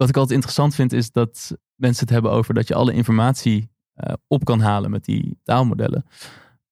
[0.00, 3.70] Wat ik altijd interessant vind is dat mensen het hebben over dat je alle informatie
[3.96, 6.04] uh, op kan halen met die taalmodellen.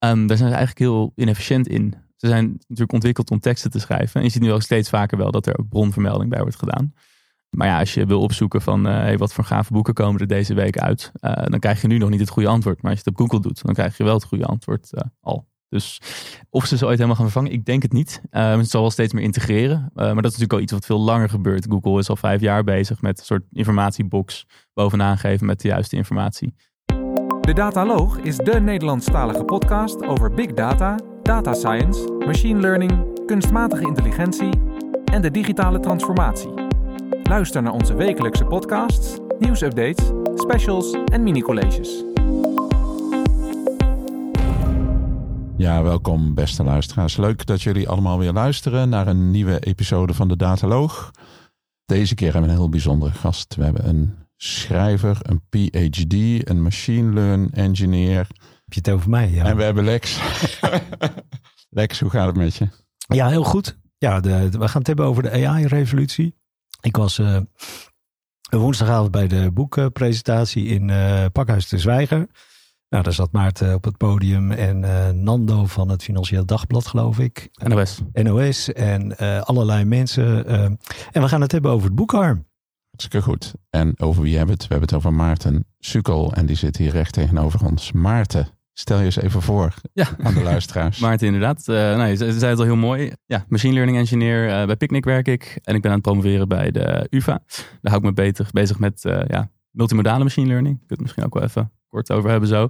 [0.04, 1.95] Um, daar zijn ze eigenlijk heel inefficiënt in.
[2.17, 4.14] Ze zijn natuurlijk ontwikkeld om teksten te schrijven.
[4.14, 6.95] En je ziet nu ook steeds vaker wel dat er ook bronvermelding bij wordt gedaan.
[7.51, 10.26] Maar ja, als je wil opzoeken van uh, hey, wat voor gave boeken komen er
[10.26, 12.83] deze week uit, uh, dan krijg je nu nog niet het goede antwoord.
[12.83, 14.90] Maar als je het op Google doet, dan krijg je wel het goede antwoord
[15.21, 15.47] al.
[15.69, 16.00] Dus
[16.50, 18.20] of ze ze ooit helemaal gaan vervangen, ik denk het niet.
[18.30, 19.91] het zal wel steeds meer integreren.
[19.95, 21.66] maar dat is natuurlijk al iets wat veel langer gebeurt.
[21.69, 25.96] Google is al vijf jaar bezig met een soort informatiebox bovenaan geven met de juiste
[25.96, 26.55] informatie.
[27.41, 34.51] De Dataloog is de Nederlandstalige podcast over big data, data science, machine learning, kunstmatige intelligentie
[35.05, 36.52] en de digitale transformatie.
[37.23, 42.08] Luister naar onze wekelijkse podcasts, nieuwsupdates, specials en mini-colleges.
[45.59, 47.17] Ja, welkom beste luisteraars.
[47.17, 51.11] Leuk dat jullie allemaal weer luisteren naar een nieuwe episode van de Dataloog.
[51.85, 53.55] Deze keer hebben we een heel bijzondere gast.
[53.55, 58.16] We hebben een schrijver, een PhD, een machine learning engineer.
[58.16, 59.30] Heb je het over mij?
[59.30, 59.45] Ja.
[59.45, 60.21] En we hebben Lex.
[61.71, 62.69] Lex, hoe gaat het met je?
[62.99, 63.79] Ja, heel goed.
[63.99, 66.34] Ja, de, we gaan het hebben over de AI-revolutie.
[66.80, 67.38] Ik was uh,
[68.50, 72.28] woensdagavond bij de boekpresentatie in uh, Pakhuis de Zwijger.
[72.89, 77.19] Nou, daar zat Maarten op het podium en uh, Nando van het Financieel Dagblad, geloof
[77.19, 77.48] ik.
[77.62, 78.00] NOS.
[78.12, 80.47] NOS en allerlei mensen.
[81.12, 82.47] en we gaan het hebben over het boekarm.
[82.91, 83.55] Hartstikke goed.
[83.70, 84.69] En over wie hebben we het?
[84.69, 87.92] We hebben het over Maarten Sukkel en die zit hier recht tegenover ons.
[87.92, 90.06] Maarten, Stel je eens even voor ja.
[90.22, 90.98] aan de luisteraars.
[91.06, 91.64] Maarten, inderdaad.
[91.69, 93.12] Uh, nou, je zei het al heel mooi.
[93.27, 94.48] Ja, machine learning engineer.
[94.48, 95.59] Uh, bij Picnic werk ik.
[95.62, 97.42] En ik ben aan het promoveren bij de UvA.
[97.81, 100.77] Daar hou ik me beter, bezig met uh, ja, multimodale machine learning.
[100.83, 102.69] Ik het misschien ook wel even kort over hebben zo.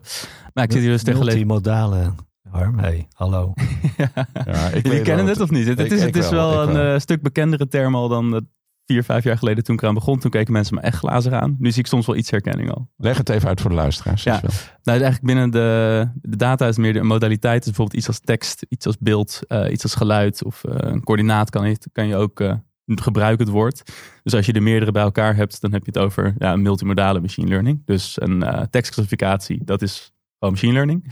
[0.55, 2.15] Maar ik zit hier dus tegen Multimodale.
[2.51, 3.55] Harm, hey, hallo.
[3.97, 4.11] ja.
[4.45, 5.67] Ja, Jullie kennen het of niet?
[5.67, 8.47] Het, het is, het is wel, wel een stuk bekendere term al dan
[8.89, 11.57] vier, vijf jaar geleden toen ik eraan begon, toen keken mensen me echt glazig aan.
[11.59, 12.89] Nu zie ik soms wel iets herkenning al.
[12.97, 14.23] Leg het even uit voor de luisteraars.
[14.23, 14.41] Ja,
[14.83, 17.57] nou, eigenlijk binnen de, de data is meer de modaliteit.
[17.57, 21.05] Dus bijvoorbeeld iets als tekst, iets als beeld, uh, iets als geluid of uh, een
[21.05, 22.53] coördinaat kan je, kan je ook uh,
[22.95, 23.83] gebruiken het woord.
[24.23, 27.21] Dus als je de meerdere bij elkaar hebt, dan heb je het over ja, multimodale
[27.21, 27.83] machine learning.
[27.85, 31.05] Dus een tekstclassificatie, dat is gewoon machine learning.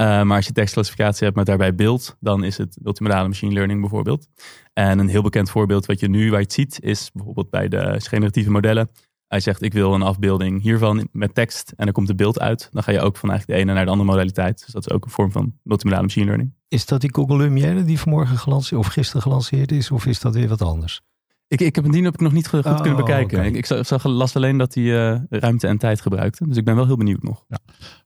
[0.00, 3.80] Uh, maar als je tekstclassificatie hebt met daarbij beeld, dan is het multimodale machine learning
[3.80, 4.26] bijvoorbeeld.
[4.72, 7.68] En een heel bekend voorbeeld wat je nu waar je het ziet, is bijvoorbeeld bij
[7.68, 8.90] de generatieve modellen.
[9.26, 12.68] Hij zegt, ik wil een afbeelding hiervan met tekst en dan komt het beeld uit.
[12.72, 14.62] Dan ga je ook van eigenlijk de ene naar de andere modaliteit.
[14.64, 16.54] Dus dat is ook een vorm van multimodale machine learning.
[16.68, 19.90] Is dat die Google Lumiere die vanmorgen gelanceerd of gisteren gelanceerd is?
[19.90, 21.02] Of is dat weer wat anders?
[21.50, 23.38] Ik, ik heb dien heb ik nog niet goed oh, kunnen bekijken.
[23.38, 23.50] Okay.
[23.50, 26.46] Ik, ik, zag, las alleen dat hij uh, ruimte en tijd gebruikte.
[26.48, 27.44] Dus ik ben wel heel benieuwd nog.
[27.48, 27.58] Ja.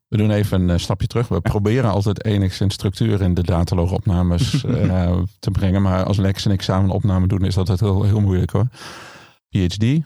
[0.09, 1.29] We doen even een eh, stapje terug.
[1.29, 5.83] We proberen altijd enigszins structuur in de dataloogopnames uh, te brengen.
[5.83, 8.67] Maar als Lex en ik samen een opname doen, is dat heel, heel moeilijk hoor.
[9.49, 10.01] PhD, eh,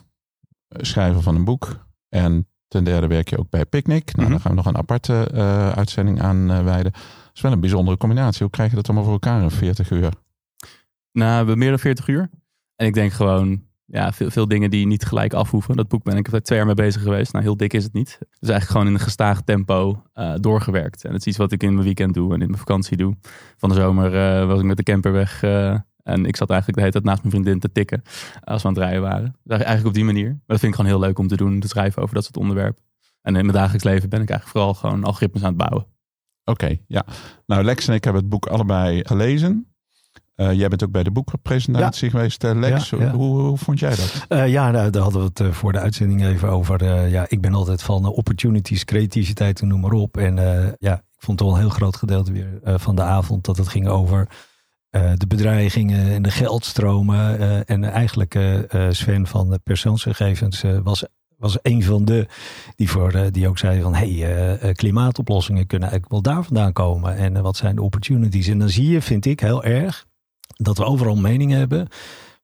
[0.69, 1.87] schrijver van een boek.
[2.09, 4.17] En ten derde werk je ook bij Picnic.
[4.17, 6.93] Nou, mm Daar gaan we nog een aparte uh, uitzending aan wijden.
[6.93, 8.43] Dat is wel een bijzondere combinatie.
[8.43, 10.13] Hoe krijg je dat allemaal voor elkaar in 40 uur?
[11.13, 12.31] Nou, we meer dan 40 uur.
[12.79, 15.77] En ik denk gewoon ja, veel, veel dingen die niet gelijk afhoeven.
[15.77, 17.33] Dat boek ben ik er twee jaar mee bezig geweest.
[17.33, 18.19] Nou, heel dik is het niet.
[18.19, 21.05] Dus eigenlijk gewoon in een gestaag tempo uh, doorgewerkt.
[21.05, 23.17] En dat is iets wat ik in mijn weekend doe en in mijn vakantie doe.
[23.57, 25.43] Van de zomer uh, was ik met de camper weg.
[25.43, 28.03] Uh, en ik zat eigenlijk de hele tijd naast mijn vriendin te tikken.
[28.45, 29.37] Als we aan het rijden waren.
[29.43, 30.29] Dus eigenlijk op die manier.
[30.29, 31.61] Maar dat vind ik gewoon heel leuk om te doen.
[31.61, 32.79] Te schrijven over dat soort onderwerp.
[33.23, 35.87] En in mijn dagelijks leven ben ik eigenlijk vooral gewoon algoritmes aan het bouwen.
[36.45, 37.05] Oké, ja.
[37.47, 39.73] Nou, Lex en ik hebben het boek allebei gelezen.
[40.41, 42.91] Uh, jij bent ook bij de boekpresentatie geweest, uh, Lex.
[42.91, 44.27] Hoe, hoe, vond jij dat?
[44.29, 47.09] Uh, ja, nou, daar hadden we het voor de uitzending even over.
[47.09, 50.17] ja, ik ben altijd van opportunities, creativiteit en noem maar op.
[50.17, 50.37] En
[50.79, 53.69] ja, ik vond het wel een heel groot gedeelte weer van de avond dat het
[53.69, 54.29] ging over
[54.91, 57.67] de bedreigingen en de geldstromen.
[57.67, 58.39] en eigenlijk
[58.91, 61.05] Sven van persoonsgegevens was
[61.37, 62.27] was een van de
[62.77, 67.17] die, voor, die ook zei van hey, klimaatoplossingen kunnen eigenlijk wel daar vandaan komen.
[67.17, 68.49] En wat zijn de opportunities?
[68.49, 70.07] En dan zie je, vind ik, heel erg
[70.63, 71.89] dat we overal meningen hebben.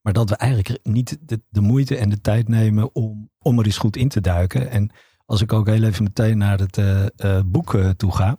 [0.02, 3.78] Maar dat we eigenlijk niet de, moeite en de tijd nemen om, om er eens
[3.78, 4.70] goed in te duiken.
[4.70, 4.90] En
[5.26, 8.36] als ik ook heel even meteen naar het uh, uh, boek uh, toe ga.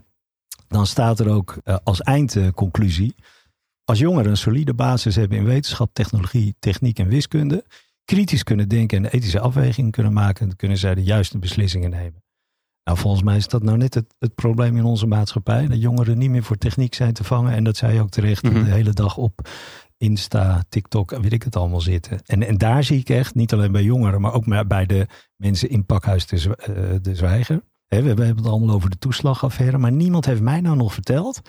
[0.67, 3.15] Dan staat er ook als eindconclusie.
[3.83, 7.65] Als jongeren een solide basis hebben in wetenschap, technologie, techniek en wiskunde.
[8.05, 10.55] Kritisch kunnen denken en ethische afwegingen kunnen maken.
[10.55, 12.24] Kunnen zij de juiste beslissingen nemen.
[12.85, 15.67] Nou, volgens mij is dat nou net het, het, probleem in onze maatschappij.
[15.67, 17.53] Dat jongeren niet meer voor techniek zijn te vangen.
[17.53, 19.49] En dat zij ook terecht mm de hele dag op
[19.97, 22.21] Insta, TikTok en weet ik het allemaal zitten.
[22.25, 25.69] En, en daar zie ik echt, niet alleen bij jongeren, maar ook bij de mensen
[25.69, 27.63] in Pakhuis de, uh, de Zwijger.
[27.87, 29.77] we, we hebben het allemaal over de toeslagaffaire.
[29.77, 31.41] Maar niemand heeft mij nou nog verteld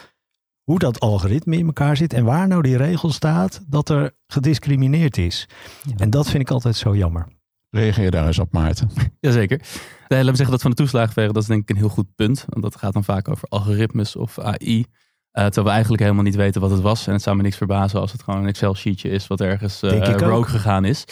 [0.63, 2.13] hoe dat algoritme in elkaar zit.
[2.13, 5.49] En waar nou die regel staat dat er gediscrimineerd is.
[5.97, 7.27] En dat vind ik altijd zo jammer.
[7.71, 8.91] Reageer daar eens op, Maarten.
[9.21, 9.61] Jazeker.
[10.09, 12.15] Nee, laten we zeggen dat van de toeslagenaffaire, dat is denk ik een heel goed
[12.15, 12.45] punt.
[12.49, 14.79] Want dat gaat dan vaak over algoritmes of AI.
[14.79, 14.85] Uh,
[15.33, 17.07] terwijl we eigenlijk helemaal niet weten wat het was.
[17.07, 20.17] En het zou me niks verbazen als het gewoon een Excel-sheetje is wat ergens uh,
[20.17, 21.05] rogue gegaan is.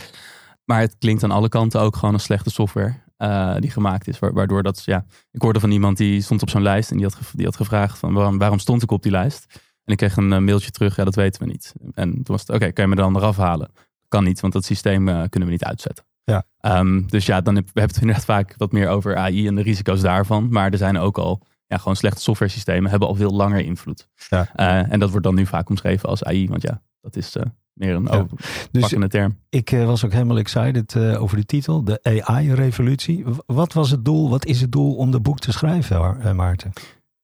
[0.64, 4.18] Maar het klinkt aan alle kanten ook gewoon een slechte software uh, die gemaakt is.
[4.18, 7.18] Waardoor dat, ja, ik hoorde van iemand die stond op zo'n lijst en die had,
[7.32, 9.46] die had gevraagd van waarom, waarom stond ik op die lijst?
[9.84, 11.72] En ik kreeg een mailtje terug, ja dat weten we niet.
[11.94, 13.70] En toen was het, oké, kan je me dan eraf halen?
[14.08, 16.04] Kan niet, want dat systeem kunnen we niet uitzetten.
[16.24, 16.44] Ja.
[16.60, 19.54] Um, dus ja, dan heb, we hebben het inderdaad vaak wat meer over AI en
[19.54, 20.48] de risico's daarvan.
[20.50, 24.08] Maar er zijn ook al ja, gewoon slechte software systemen hebben al veel langer invloed.
[24.28, 24.48] Ja.
[24.56, 27.42] Uh, en dat wordt dan nu vaak omschreven als AI, want ja, dat is uh,
[27.72, 28.26] meer een ja.
[28.70, 29.38] dus term.
[29.48, 33.24] Ik uh, was ook helemaal excited over de titel, de AI-revolutie.
[33.46, 36.72] Wat was het doel, wat is het doel om de boek te schrijven, Maarten?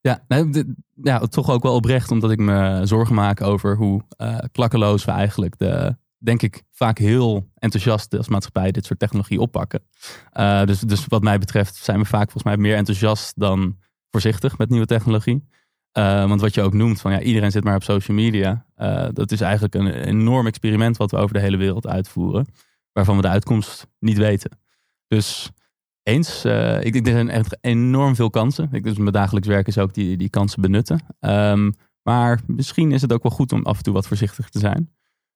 [0.01, 0.65] Ja, nou,
[1.03, 4.03] ja, toch ook wel oprecht, omdat ik me zorgen maak over hoe
[4.53, 9.83] klakkeloos we eigenlijk de, denk ik, vaak heel enthousiast als maatschappij dit soort technologie oppakken.
[10.33, 13.79] Uh, dus, dus wat mij betreft zijn we vaak volgens mij meer enthousiast dan
[14.11, 15.49] voorzichtig met nieuwe technologie.
[15.99, 18.67] Uh, want wat je ook noemt, van ja, iedereen zit maar op social media.
[18.77, 22.47] Uh, dat is eigenlijk een enorm experiment wat we over de hele wereld uitvoeren.
[22.93, 24.59] Waarvan we de uitkomst niet weten.
[25.07, 25.51] Dus
[26.03, 26.45] eens,
[26.81, 28.69] ik denk er zijn echt enorm veel kansen.
[28.73, 31.01] Ik, dus mijn dagelijks werk is ook die, die kansen benutten.
[31.21, 34.59] Um, maar misschien is het ook wel goed om af en toe wat voorzichtig te
[34.59, 34.91] zijn.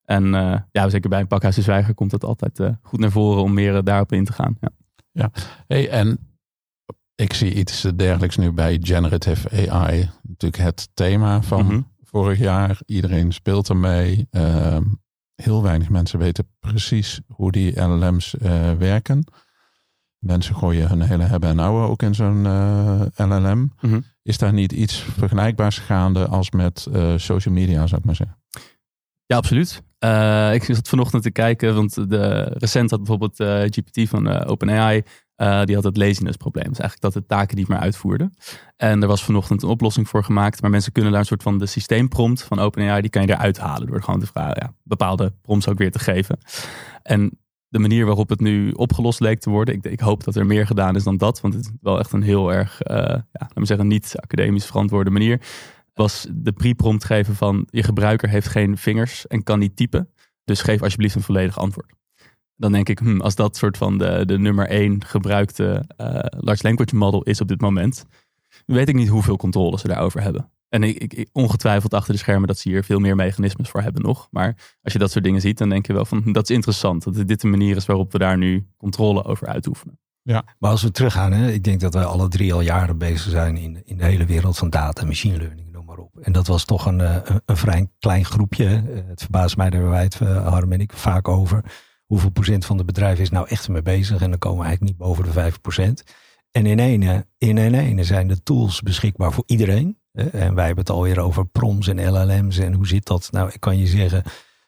[0.05, 3.11] En uh, ja, zeker bij een pakhuis de zwijger komt het altijd uh, goed naar
[3.11, 4.57] voren om meer uh, daarop in te gaan.
[4.61, 4.71] Ja,
[5.13, 5.31] ja.
[5.67, 6.19] Hey, en
[7.15, 10.11] ik zie iets dergelijks nu bij generative AI.
[10.23, 11.89] Natuurlijk het thema van mm -hmm.
[12.03, 12.81] vorig jaar.
[12.87, 14.27] Iedereen speelt ermee.
[14.31, 14.83] Ehm,
[15.35, 18.35] heel weinig mensen weten precies hoe die LLM's
[18.79, 19.25] werken.
[20.19, 22.43] Mensen gooien hun hele hebben en houden ook in zo'n
[23.17, 23.59] LLM.
[23.59, 24.05] Mm -hmm.
[24.23, 28.44] Is daar niet iets vergelijkbaars gaande als met social media, zou ik maar zeggen?
[29.35, 29.83] Ja, absoluut.
[30.05, 34.41] Uh, ik zat vanochtend te kijken, want de, recent had bijvoorbeeld uh, GPT van uh,
[34.47, 35.03] OpenAI,
[35.65, 36.69] die had het laziness probleem.
[36.69, 38.31] Dus eigenlijk dat het taken niet meer uitvoerde.
[38.77, 41.59] En er was vanochtend een oplossing voor gemaakt, maar mensen kunnen daar een soort van
[41.59, 45.33] de systeemprompt van OpenAI, die kan je eruit halen door gewoon te vragen, ja, bepaalde
[45.43, 46.39] prompts ook weer te geven.
[47.03, 47.39] En
[47.69, 50.67] de manier waarop het nu opgelost leek te worden, ik, ik hoop dat er meer
[50.67, 53.67] gedaan is dan dat, want het is wel echt een heel erg, ja, laten we
[53.67, 55.41] zeggen, niet academisch verantwoorde manier
[55.95, 60.09] was de pre-prompt geven van je gebruiker heeft geen vingers en kan niet typen.
[60.45, 61.93] Dus geef alsjeblieft een volledig antwoord.
[62.57, 66.63] Dan denk ik, hm, als dat soort van de, de nummer één gebruikte uh, large
[66.63, 68.05] language model is op dit moment,
[68.67, 70.51] weet ik niet hoeveel controle ze daarover hebben.
[70.69, 74.03] En ik, ik, ongetwijfeld achter de schermen dat ze hier veel meer mechanismes voor hebben
[74.03, 74.29] nog.
[74.31, 77.05] Maar als je dat soort dingen ziet, dan denk je wel van dat is interessant.
[77.05, 79.99] Dat dit de manier is waarop we daar nu controle over uitoefenen.
[80.23, 80.45] Ja.
[80.59, 83.57] Maar als we teruggaan, hè, ik denk dat wij alle drie al jaren bezig zijn
[83.57, 85.73] in, in de hele wereld van data en machine learning
[86.21, 88.67] en dat was toch een, eh, een, vrij klein groepje.
[88.67, 91.65] Eh, het verbaast mij, daar wij het, Harm en ik, vaak over.
[92.07, 94.21] Hoeveel procent van de bedrijven is nou echt ermee bezig?
[94.21, 96.05] En dan komen we eigenlijk niet boven de 5 procent.
[96.51, 99.99] En in ene, in ene zijn de tools beschikbaar voor iedereen.
[100.13, 102.59] En wij hebben het alweer over proms en LLM's.
[102.59, 103.29] En hoe zit dat?
[103.31, 104.23] Nou, ik kan je zeggen,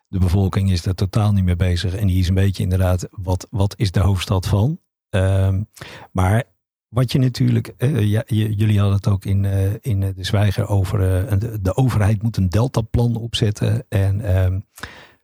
[0.08, 1.94] de bevolking is er totaal niet mee bezig.
[1.94, 4.80] En die is een beetje inderdaad, wat, wat is de hoofdstad van?
[5.10, 5.68] Um,
[6.12, 6.44] maar
[6.96, 11.00] wat je natuurlijk, uh, ja, jullie hadden het ook in, uh, in de zwijger over
[11.00, 13.84] uh, de, de, overheid moet een deltaplan opzetten.
[13.88, 14.60] En ehm,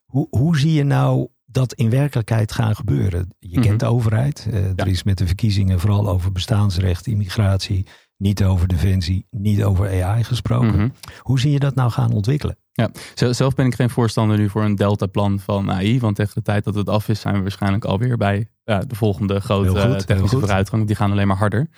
[0.04, 3.34] hoe, hoe zie je nou dat in werkelijkheid gaan gebeuren?
[3.38, 3.78] Je kent mhm.
[3.78, 4.48] de overheid.
[4.76, 10.24] Er is met de verkiezingen vooral over bestaansrecht, immigratie, niet over defensie, niet over AI
[10.24, 10.76] gesproken.
[10.76, 10.88] Mhm.
[11.18, 12.56] Hoe zie je dat nou gaan ontwikkelen?
[12.72, 16.00] Ja, zelf ben ik geen voorstander nu voor een deltaplan van AI.
[16.00, 18.94] Want tegen de tijd dat het af is, zijn we waarschijnlijk alweer bij ja, de
[18.94, 20.86] volgende grote technische vooruitgang.
[20.86, 21.68] Die gaan alleen maar harder.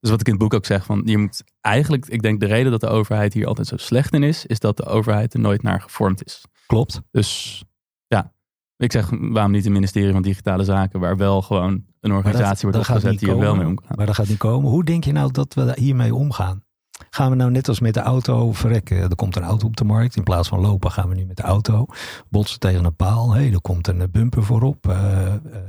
[0.00, 2.46] Dus wat ik in het boek ook zeg, van je moet eigenlijk, ik denk de
[2.46, 5.40] reden dat de overheid hier altijd zo slecht in is, is dat de overheid er
[5.40, 6.44] nooit naar gevormd is.
[6.66, 7.00] Klopt.
[7.10, 7.62] Dus
[8.06, 8.32] ja,
[8.76, 12.88] ik zeg waarom niet het ministerie van Digitale Zaken, waar wel gewoon een organisatie wordt
[12.88, 13.96] opgezet die er wel mee omgaat.
[13.96, 14.70] Maar dat gaat niet komen.
[14.70, 16.63] Hoe denk je nou dat we hiermee omgaan?
[17.10, 18.96] Gaan we nou net als met de auto verrekken?
[18.96, 20.16] Er komt een auto op de markt.
[20.16, 21.86] In plaats van lopen gaan we nu met de auto.
[22.28, 23.32] Botsen tegen een paal.
[23.32, 24.86] Hey, er komt een bumper voorop.
[24.88, 25.60] Uh, uh,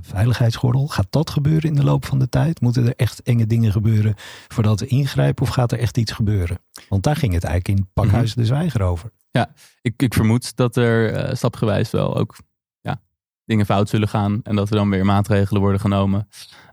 [0.00, 0.86] veiligheidsgordel.
[0.86, 2.60] Gaat dat gebeuren in de loop van de tijd?
[2.60, 4.14] Moeten er echt enge dingen gebeuren
[4.48, 5.42] voordat we ingrijpen?
[5.42, 6.58] Of gaat er echt iets gebeuren?
[6.88, 8.40] Want daar ging het eigenlijk in Pakhuis mhm.
[8.40, 9.10] de Zwijger over.
[9.30, 9.50] Ja,
[9.82, 12.36] ik, ik vermoed dat er uh, stapgewijs wel ook
[13.48, 14.40] dingen fout zullen gaan.
[14.42, 16.28] En dat er dan weer maatregelen worden genomen.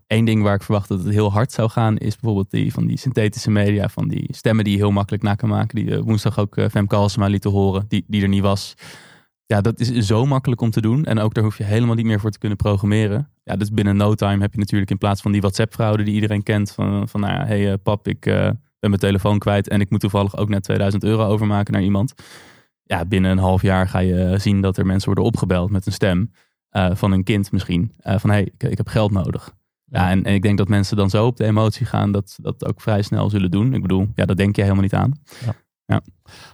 [0.08, 2.88] Eén ding waar ik verwacht dat het heel hard zou gaan, is bijvoorbeeld die van
[2.88, 5.76] die synthetische media, van die stemmen die je heel makkelijk na kan maken.
[5.76, 8.76] Die uh, woensdag ook uh, Fem Kalsema lieten horen, die, die er niet was.
[9.46, 11.06] Ja, dat is zo makkelijk om te doen.
[11.06, 13.30] En ook daar hoef je helemaal niet meer voor te kunnen programmeren.
[13.44, 16.44] Ja, dus binnen no time heb je natuurlijk in plaats van die WhatsApp-fraude die iedereen
[16.44, 16.72] kent.
[16.72, 20.00] Van, van nou ja, hey uh, pap, ik ben mijn telefoon kwijt en ik moet
[20.00, 22.14] toevallig ook net 2000 euro overmaken naar iemand.
[22.84, 25.92] Ja, binnen een half jaar ga je zien dat er mensen worden opgebeld met een
[25.92, 26.32] stem.
[26.76, 27.92] Eh, van een kind misschien.
[28.00, 29.54] Eh, van hé, hey, ik, ik heb geld nodig.
[29.86, 32.66] Ja, en, en ik denk dat mensen dan zo op de emotie gaan dat dat
[32.66, 33.74] ook vrij snel zullen doen.
[33.74, 35.12] Ik bedoel, ja, dat denk je helemaal niet aan.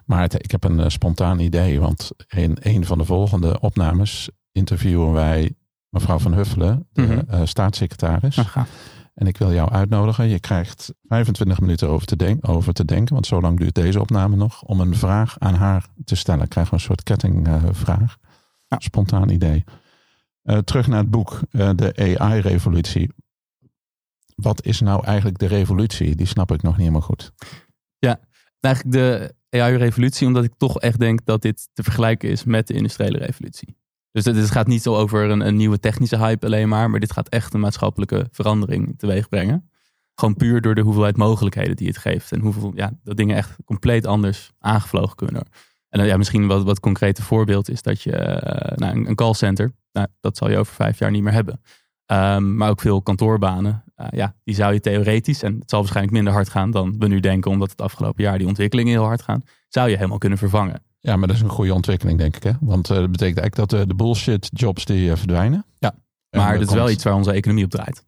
[0.06, 4.30] Maar het- ik heb een eh, spontaan idee, want in een van de volgende opnames
[4.52, 5.52] interviewen wij
[5.90, 7.46] mevrouw Van Huffelen, de Mhm.
[7.46, 8.36] staatssecretaris.
[9.14, 10.28] En ik wil jou uitnodigen.
[10.28, 14.00] Je krijgt 25 minuten over te, denk- over te denken, want zo lang duurt deze
[14.00, 16.48] opname nog, om een vraag aan haar te stellen.
[16.48, 18.18] Krijgen we een soort kettingvraag.
[18.68, 18.80] Ja.
[18.80, 19.64] Spontaan idee.
[20.42, 23.10] Eh, terug naar het boek, eh, de AI-revolutie.
[24.36, 26.16] Wat is nou eigenlijk de revolutie?
[26.16, 27.32] Die snap ik nog niet helemaal goed.
[28.60, 32.74] Eigenlijk de AI-revolutie, omdat ik toch echt denk dat dit te vergelijken is met de
[32.74, 33.78] industriële revolutie.
[34.12, 37.12] Dus het gaat niet zo over een, een nieuwe technische hype alleen maar, maar dit
[37.12, 39.70] gaat echt een maatschappelijke verandering teweeg brengen.
[40.16, 42.32] Gewoon puur door de hoeveelheid mogelijkheden die het geeft.
[42.32, 45.44] En hoeveel, ja, dat dingen echt compleet anders aangevlogen kunnen.
[45.90, 49.74] En ja, misschien wat, wat concrete voorbeeld is dat je eh, nou, een, een callcenter,
[49.92, 51.62] nou, dat zal je over vijf jaar niet meer hebben.
[52.06, 56.16] Ehm, maar ook veel kantoorbanen, eh, ja, die zou je theoretisch, en het zal waarschijnlijk
[56.16, 59.22] minder hard gaan dan we nu denken, omdat het afgelopen jaar die ontwikkelingen heel hard
[59.22, 60.84] gaan, zou je helemaal kunnen vervangen.
[61.00, 62.44] Ja, maar dat is een goede ontwikkeling, denk ik.
[62.44, 62.52] Hè?
[62.60, 65.66] Want eh, dat betekent eigenlijk dat eh, de bullshit jobs die verdwijnen.
[65.80, 65.94] Ja,
[66.30, 68.06] Maar dat is wel iets waar onze economie op draait.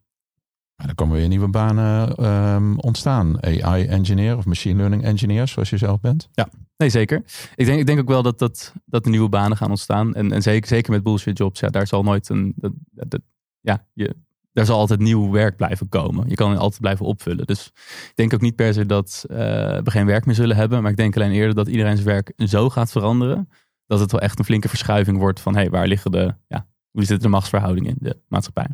[0.88, 3.44] Er komen weer nieuwe banen ehm, ontstaan.
[3.44, 6.30] AI-engineer of machine learning engineer, zoals je zelf bent.
[6.78, 7.24] Nee, zeker.
[7.56, 10.14] Ik denk, ik denk ook wel dat, dat, dat er nieuwe banen gaan ontstaan.
[10.14, 12.54] En, en zeker, zeker met bullshit jobs, ja, daar zal nooit een.
[12.56, 13.22] Dat, dat-
[13.60, 14.16] ja, je,
[14.54, 16.30] daar zal altijd nieuw werk blijven komen.
[16.30, 17.46] Je kan altijd blijven opvullen.
[17.46, 17.66] Dus
[18.10, 19.36] ik denk ook niet per se dat eh,
[19.84, 20.82] we geen werk meer zullen hebben.
[20.82, 23.50] Maar ik denk alleen eerder dat iedereen zijn werk zo gaat veranderen.
[23.86, 26.36] Dat het wel echt een flinke verschuiving wordt van hey, waar liggen de.
[26.48, 28.68] Ja, hoe zitten de machtsverhoudingen in de maatschappij?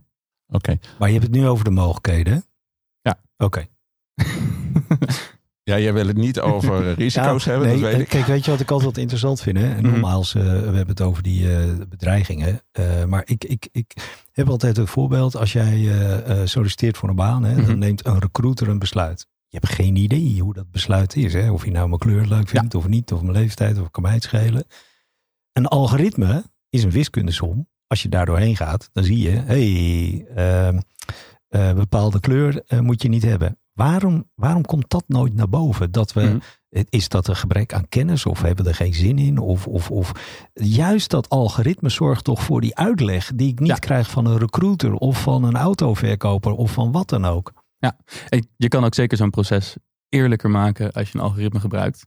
[0.50, 0.78] Oké.
[1.00, 2.34] Maar je hebt het nu over de mogelijkheden.
[2.34, 2.40] hè?
[3.02, 3.20] Ja.
[3.38, 3.66] Oké.
[5.64, 8.08] Ja, jij wil het niet over risico's Ja, hebben, nee, dat weet eh, ik.
[8.10, 9.58] Kijk, weet je wat ik altijd interessant vind?
[9.58, 9.74] Hè?
[9.74, 9.92] En Mhm.
[9.92, 12.62] nogmaals, eh, we hebben het over die eh, bedreigingen.
[12.72, 13.94] Eh, maar ik, ik, ik
[14.32, 15.36] heb altijd een voorbeeld.
[15.36, 15.88] Als jij
[16.48, 17.66] solliciteert voor een baan, hè, Mhm.
[17.66, 19.28] dan neemt een recruiter een besluit.
[19.48, 21.34] Je hebt geen idee hoe dat besluit is.
[21.34, 21.52] Hè?
[21.52, 23.12] Of je nou mijn kleur leuk vindt of niet.
[23.12, 24.66] Of mijn leeftijd, of kan mij het schelen.
[25.54, 27.68] Een algoritme is een wiskundesom.
[27.90, 29.30] Als je daar doorheen gaat, dan zie je...
[29.30, 30.26] hey,
[31.50, 33.60] eh, bepaalde kleur eh, moet je niet hebben.
[33.74, 35.92] Waarom, waarom komt dat nooit naar boven?
[35.92, 36.38] Dat we, Mhm.
[36.90, 39.38] Is dat een gebrek aan kennis of hebben we er geen zin in?
[39.38, 40.12] Of, of, of
[40.54, 43.76] juist dat algoritme zorgt toch voor die uitleg die ik niet Ja.
[43.76, 47.54] krijg van een recruiter of van een autoverkoper of van wat dan ook.
[48.30, 49.76] En je kan ook zeker zo'n proces
[50.10, 52.06] eerlijker maken als je een algoritme gebruikt.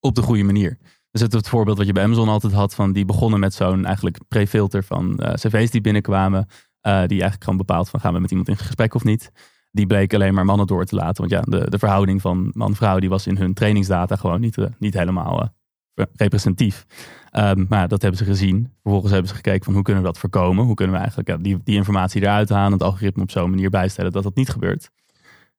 [0.00, 0.78] Op de goede manier.
[1.14, 3.84] Dus het, het voorbeeld wat je bij Amazon altijd had, van die begonnen met zo'n
[3.84, 6.46] eigenlijk pre-filter van eh, cv's die binnenkwamen.
[6.80, 9.30] eh, die eigenlijk gewoon bepaalt van gaan we met iemand in gesprek of niet.
[9.70, 11.28] Die bleek alleen maar mannen door te laten.
[11.28, 14.66] Want ja, de, de verhouding van man-vrouw die was in hun trainingsdata gewoon niet, eh,
[14.78, 15.54] niet helemaal
[15.94, 16.86] re- representatief.
[17.30, 18.72] Ehm, maar dat hebben ze gezien.
[18.82, 20.64] Vervolgens hebben ze gekeken van hoe kunnen we dat voorkomen?
[20.64, 23.70] Hoe kunnen we eigenlijk die, die informatie eruit halen en het algoritme op zo'n manier
[23.70, 24.90] bijstellen dat dat niet gebeurt.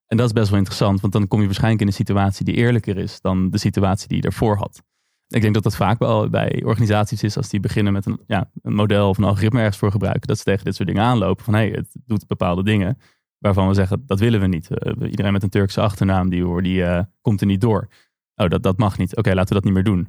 [0.07, 2.55] En dat is best wel interessant, want dan kom je waarschijnlijk in een situatie die
[2.55, 4.83] eerlijker is dan de situatie die je daarvoor had.
[5.27, 8.49] Ik denk dat dat vaak wel bij organisaties is als die beginnen met een, ja,
[8.61, 11.45] een model of een algoritme ergens voor gebruiken, dat ze tegen dit soort dingen aanlopen
[11.45, 12.97] van hé, hey, het doet bepaalde dingen
[13.37, 14.69] waarvan we zeggen dat willen we niet.
[15.09, 17.87] Iedereen met een Turkse achternaam die, hoor, die eh, komt er niet door.
[18.35, 19.15] Oh, dat, dat mag niet.
[19.15, 19.99] Oké, laten we dat niet meer doen.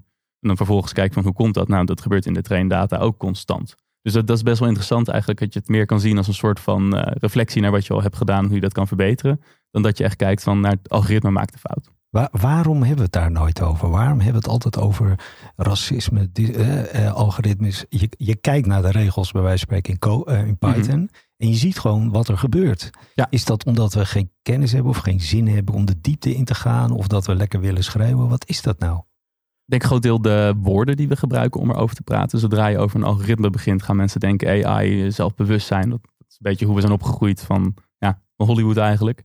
[0.40, 1.68] En dan vervolgens kijken van hoe komt dat?
[1.68, 3.74] Nou, dat gebeurt in de traindata ook constant.
[4.02, 6.28] Dus dat, dat is best wel interessant eigenlijk, dat je het meer kan zien als
[6.28, 8.86] een soort van eh, reflectie naar wat je al hebt gedaan, hoe je dat kan
[8.86, 11.95] verbeteren, dan dat je echt kijkt van naar het algoritme maakt de fout.
[12.16, 13.90] Waar- waarom hebben we het daar nooit over?
[13.90, 15.18] Waarom hebben we het altijd over
[15.56, 17.84] racisme, eh, eh, algoritmes?
[17.88, 21.10] Je, je kijkt naar de regels bij wijze van spreken in, Co- eh, in Python.
[21.36, 22.90] En je ziet gewoon wat er gebeurt.
[23.14, 23.26] Ja.
[23.30, 26.44] Is dat omdat we geen kennis hebben of geen zin hebben om de diepte in
[26.44, 26.90] te gaan?
[26.90, 28.28] Of dat we lekker willen schrijven?
[28.28, 28.96] Wat is dat nou?
[28.98, 32.38] Ik denk een groot deel de woorden die we gebruiken om erover te praten.
[32.38, 35.90] Zodra je over een algoritme begint, gaan mensen denken AI, zelfbewustzijn.
[35.90, 37.74] Dat is een beetje hoe we zijn opgegroeid van
[38.36, 39.20] Hollywood eigenlijk.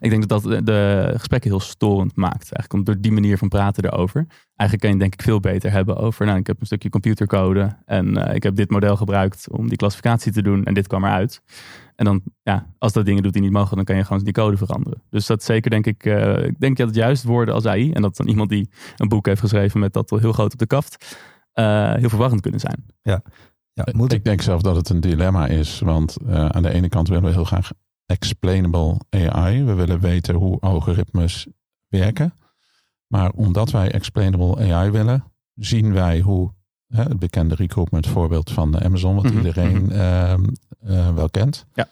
[0.00, 2.52] Ik denk dat dat de gesprekken heel storend maakt.
[2.52, 4.26] Eigenlijk om door die manier van praten erover.
[4.56, 7.76] Eigenlijk kan je denk ik veel beter hebben over, nou ik heb een stukje computercode.
[7.84, 10.64] En eh, ik heb dit model gebruikt om die klassificatie te doen.
[10.64, 11.42] En dit kwam eruit.
[11.96, 14.32] En dan, ja, als dat dingen doet die niet mogen, dan kan je gewoon die
[14.32, 15.02] code veranderen.
[15.10, 17.92] Dus dat is zeker denk ik, eh, ik denk dat het juist woorden als AI.
[17.92, 20.58] En dat dan iemand die een boek heeft geschreven met dat wel heel groot op
[20.58, 21.18] de kaft.
[21.52, 22.86] eh, heel verwarrend kunnen zijn.
[23.72, 25.80] Ja, moet ik ik, denk zelf dat het een dilemma is.
[25.80, 27.70] Want eh, aan de ene kant willen we heel graag
[28.10, 29.64] explainable AI.
[29.64, 31.46] We willen weten hoe algoritmes
[31.88, 32.34] werken.
[33.06, 35.24] Maar omdat wij explainable AI willen,
[35.54, 36.52] zien wij hoe
[36.86, 39.92] hè, het bekende recruitment voorbeeld van Amazon, wat Mhm, iedereen mhm.
[39.92, 40.44] ehm,
[40.80, 41.66] eh, wel kent.
[41.74, 41.88] Ja.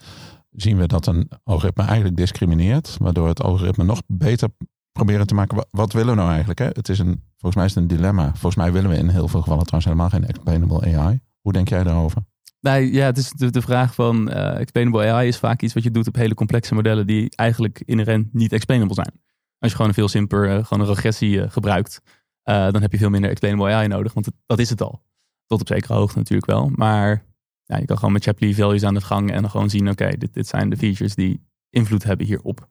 [0.51, 4.49] Zien we dat een algoritme eigenlijk discrimineert, waardoor het algoritme nog beter
[4.93, 5.57] proberen te maken.
[5.57, 6.59] Wat, wat willen we nou eigenlijk?
[6.59, 6.67] Hè?
[6.67, 8.31] Het is een, volgens mij is het een dilemma.
[8.31, 11.21] Volgens mij willen we in heel veel gevallen trouwens helemaal geen explainable AI.
[11.41, 12.23] Hoe denk jij daarover?
[12.61, 15.91] Nee, ja, het is de, vraag van uh, explainable AI is vaak iets wat je
[15.91, 19.13] doet op hele complexe modellen die eigenlijk inherent niet explainable zijn.
[19.59, 22.01] Als je gewoon een veel simpeler, gewoon een regressie gebruikt,
[22.43, 25.03] dan heb je veel minder explainable AI nodig, want dat is het al.
[25.47, 26.71] Tot op zekere hoogte natuurlijk wel.
[26.75, 27.25] Maar
[27.65, 30.09] ja, je kan gewoon met Shapley values aan de gang en dan gewoon zien, oké,
[30.09, 32.69] dit, dit zijn de features die invloed hebben hierop.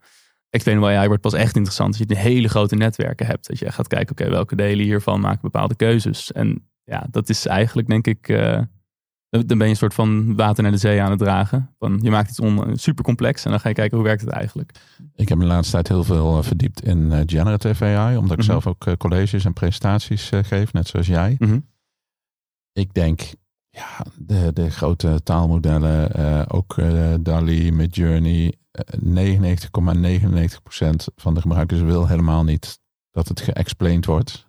[0.50, 3.48] Explainable AI wordt pas echt interessant als je een hele grote netwerken hebt.
[3.48, 6.32] Dat je gaat kijken, oké, welke delen hiervan maken bepaalde keuzes.
[6.32, 8.30] En ja, dat is eigenlijk denk ik,
[9.30, 11.76] dan ben je een soort van water naar de zee aan het dragen.
[11.80, 14.30] Van, je maakt iets on, super complex en dan ga je kijken hoe werkt het
[14.30, 14.72] eigenlijk.
[15.16, 18.44] Ik heb de laatste tijd heel veel eh, verdiept in uh, generative AI, omdat ik
[18.44, 18.52] mhm.
[18.52, 21.36] zelf ook colleges en presentaties geef, net zoals jij.
[21.40, 21.60] Mhm.
[22.74, 23.22] Ik denk,
[23.70, 26.76] ja, de, de grote taalmodellen, ook
[27.20, 28.82] DALI, Midjourney, 99,99%
[31.16, 32.80] van de gebruikers wil helemaal niet
[33.12, 34.48] dat het geëxplained wordt.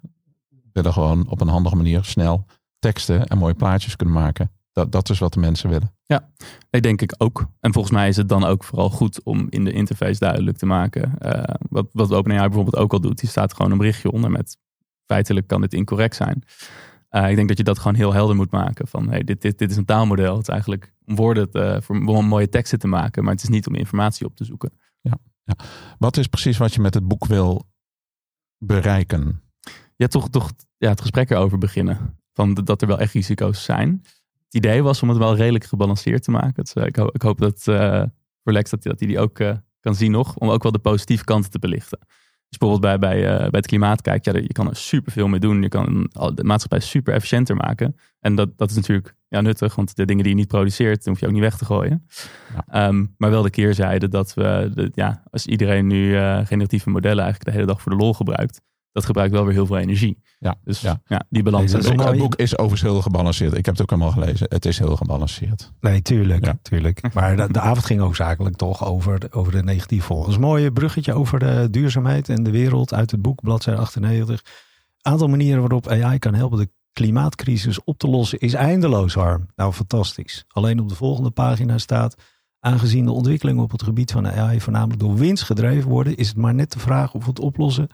[0.73, 2.47] Willen gewoon op een handige manier snel
[2.79, 4.51] teksten en mooie plaatjes kunnen maken.
[4.79, 5.95] Dat, dat is wat de mensen willen.
[6.07, 6.29] Ja,
[6.71, 7.47] ik denk ik ook.
[7.61, 10.67] En volgens mij is het dan ook vooral goed om in de interface duidelijk te
[10.67, 11.15] maken.
[11.23, 13.19] Uh, wat, wat OpenAI bijvoorbeeld ook al doet.
[13.19, 14.57] Die staat gewoon een berichtje onder met
[15.07, 16.45] feitelijk kan dit incorrect zijn.
[17.11, 18.89] Uh, ik denk dat je dat gewoon heel helder moet maken.
[18.89, 20.33] Van hey, dit, dit, dit is een taalmodel.
[20.33, 23.25] Het is eigenlijk om woorden te, voor, om mooie teksten te maken.
[23.25, 24.73] Maar het is niet om informatie op te zoeken.
[25.01, 25.57] Ja, ja.
[25.99, 27.69] Wat is precies wat je met het boek wil
[28.59, 29.43] bereiken?
[29.97, 32.19] Ja, toch, toch ja, het gesprek erover beginnen.
[32.33, 34.03] Van dat er wel echt risico's zijn.
[34.49, 36.53] Het idee was om het wel redelijk gebalanceerd te maken.
[36.55, 38.03] Het, ik, hoop, ik, hoop dat uh,
[38.43, 40.37] voor Lex dat hij dat die ook uh, kan zien nog.
[40.37, 41.99] Om ook wel de positieve kanten te belichten.
[42.49, 45.29] Dus bijvoorbeeld bij, bij, uh, bij het klimaat kijkt, ja, je kan er super veel
[45.29, 45.63] mee doen.
[45.63, 47.97] Je kan de maatschappij super efficiënter maken.
[48.21, 51.21] En dat, dat is natuurlijk ja, nuttig, want de dingen die je niet produceert, hoef
[51.21, 52.07] je ook niet weg te gooien.
[52.69, 52.89] Ja.
[52.89, 57.25] Um, maar wel de keerzijde dat we, de, ja, als iedereen nu uh, generatieve modellen
[57.25, 58.61] eigenlijk de hele dag voor de lol gebruikt,
[58.93, 60.23] dat gebruikt wel weer heel veel energie.
[60.39, 61.73] Ja, dus ja, ja die balans.
[61.73, 63.57] Nee, het, boek, is overigens heel gebalanceerd.
[63.57, 64.47] Ik heb het ook allemaal gelezen.
[64.51, 65.73] Het is heel gebalanceerd.
[65.81, 66.45] Nee, tuurlijk.
[66.45, 66.59] Ja.
[66.63, 67.01] tuurlijk.
[67.15, 70.35] Maar de, de, avond ging ook zakelijk toch over, over de negatieve volgers.
[70.35, 74.45] Een mooie bruggetje over de duurzaamheid en de wereld uit het boek, bladzijde 98.
[75.01, 79.47] Aantal manieren waarop AI kan helpen de klimaatcrisis op te lossen is eindeloos, Harm.
[79.57, 80.45] Nou, fantastisch.
[80.49, 82.17] Alleen op de volgende pagina staat...
[82.61, 86.37] Aangezien de ontwikkelingen op het gebied van AI voornamelijk door winst gedreven worden, is het
[86.37, 87.89] maar net de vraag of het oplossen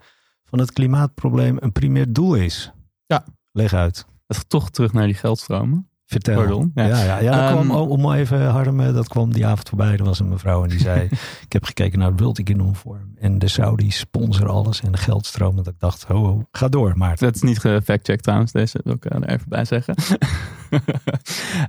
[0.54, 2.72] van het klimaatprobleem een primair doel is.
[3.06, 3.24] Ja.
[3.52, 4.06] Leg uit.
[4.26, 5.88] Het gaat toch terug naar die geldstromen.
[6.06, 6.34] Vertel.
[6.34, 6.70] Pardon.
[6.74, 9.92] Ja, ja, ja, ja dat um, kwam, om even Harm, dat kwam die avond voorbij.
[9.92, 11.08] Er was een mevrouw en die zei,
[11.46, 13.14] ik heb gekeken naar het World Economic Forum.
[13.18, 15.64] En de Saudis sponsoren alles en de geldstromen.
[15.64, 17.26] Dat ik dacht, ho, ho ga door Maarten.
[17.26, 19.94] Dat is niet gefact-checked trouwens, deze wil ik er even bij zeggen.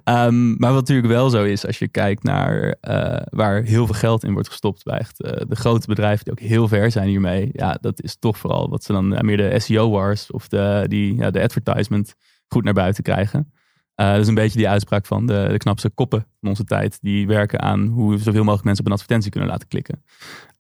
[0.04, 3.96] um, maar wat natuurlijk wel zo is, als je kijkt naar uh, waar heel veel
[3.96, 7.08] geld in wordt gestopt bij echt, uh, de grote bedrijven die ook heel ver zijn
[7.08, 7.50] hiermee.
[7.52, 10.86] Ja, dat is toch vooral wat ze dan uh, meer de SEO wars of de,
[10.88, 12.16] die, ja, de advertisement
[12.48, 13.54] goed naar buiten krijgen.
[13.96, 16.98] Uh, dat is een beetje die uitspraak van de, de knapste koppen van onze tijd.
[17.02, 20.04] Die werken aan hoe zoveel mogelijk mensen op een advertentie kunnen laten klikken.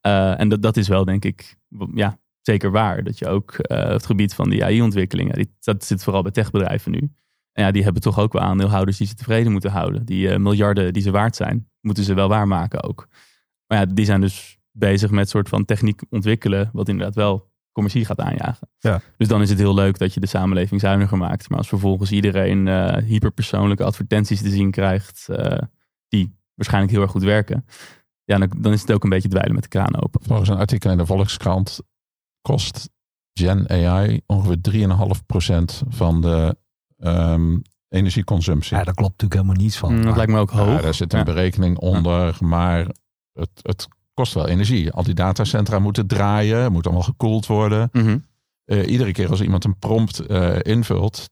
[0.01, 1.55] Uh, en dat, dat is wel, denk ik,
[1.93, 3.03] ja, zeker waar.
[3.03, 7.11] Dat je ook uh, het gebied van die AI-ontwikkelingen, dat zit vooral bij techbedrijven nu.
[7.51, 10.05] Ja, die hebben toch ook wel aandeelhouders die ze tevreden moeten houden.
[10.05, 13.07] Die miljarden die ze waard zijn, moeten ze wel waarmaken ook.
[13.67, 18.05] Maar ja, die zijn dus bezig met soort van techniek ontwikkelen, wat inderdaad wel commercie
[18.05, 18.69] gaat aanjagen.
[18.79, 19.01] Ja.
[19.17, 21.49] Dus dan is het heel leuk dat je de samenleving zuiniger maakt.
[21.49, 25.57] Maar als vervolgens iedereen uh, hyperpersoonlijke advertenties te zien krijgt, uh,
[26.07, 27.65] die waarschijnlijk heel erg goed werken,
[28.23, 30.23] ja, dan, dan, is het ook een beetje dweilen met de kraan open.
[30.23, 31.79] Volgens een artikel in de Volkskrant
[32.41, 32.89] kost
[33.33, 34.87] Gen AI ongeveer
[35.83, 36.57] 3,5% van de
[36.97, 38.77] um, energieconsumptie.
[38.77, 39.95] Ja, daar klopt natuurlijk helemaal niets van.
[39.95, 40.75] Mm, dat lijkt me ook hoog.
[40.75, 42.87] Ja, daar zit een berekening onder, maar
[43.33, 44.91] het, het kost wel energie.
[44.91, 47.89] Al die datacentra moeten draaien, moet allemaal gekoeld worden.
[47.91, 48.17] Mhm.
[48.65, 51.29] uh, iedere keer als iemand een prompt uh, invult,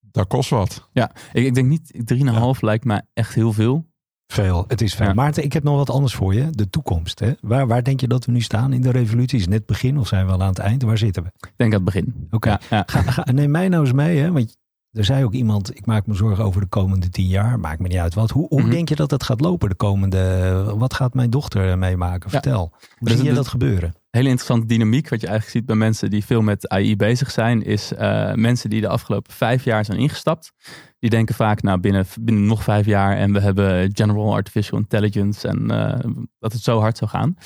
[0.00, 0.88] dat kost wat.
[0.92, 2.52] Ja, ik, ik denk niet, 3,5 ja.
[2.60, 3.90] lijkt me echt heel veel.
[4.26, 5.06] Veel, het is veel.
[5.06, 5.12] Ja.
[5.12, 6.50] Maarten, ik heb nog wat anders voor je.
[6.50, 7.18] De toekomst.
[7.18, 7.32] Hè?
[7.40, 9.36] Waar, waar denk je dat we nu staan in de revolutie?
[9.36, 10.82] Is het net begin of zijn we al aan het eind?
[10.82, 11.28] Waar zitten we?
[11.28, 12.26] Ik denk aan het begin.
[12.30, 12.84] Oké, okay.
[13.16, 14.18] ja, neem mij nou eens mee.
[14.18, 14.32] Hè?
[14.32, 14.56] Want
[14.92, 17.60] er zei ook iemand, ik maak me zorgen over de komende tien jaar.
[17.60, 18.30] Maakt me niet uit wat.
[18.30, 18.74] Hoe, hoe mm -hmm.
[18.74, 20.74] denk je dat dat gaat lopen de komende...
[20.76, 22.30] Wat gaat mijn dochter meemaken?
[22.30, 22.72] Vertel.
[22.78, 22.86] Ja.
[22.98, 23.94] Hoe zie je dat gebeuren?
[24.10, 25.08] Hele interessante dynamiek.
[25.08, 27.62] Wat je eigenlijk ziet bij mensen die veel met AI bezig zijn.
[27.62, 30.52] Is uh, mensen die de afgelopen vijf jaar zijn ingestapt.
[30.98, 33.16] Die denken vaak, nou binnen, binnen nog vijf jaar.
[33.16, 35.48] En we hebben general artificial intelligence.
[35.48, 37.36] En uh, dat het zo hard zou gaan.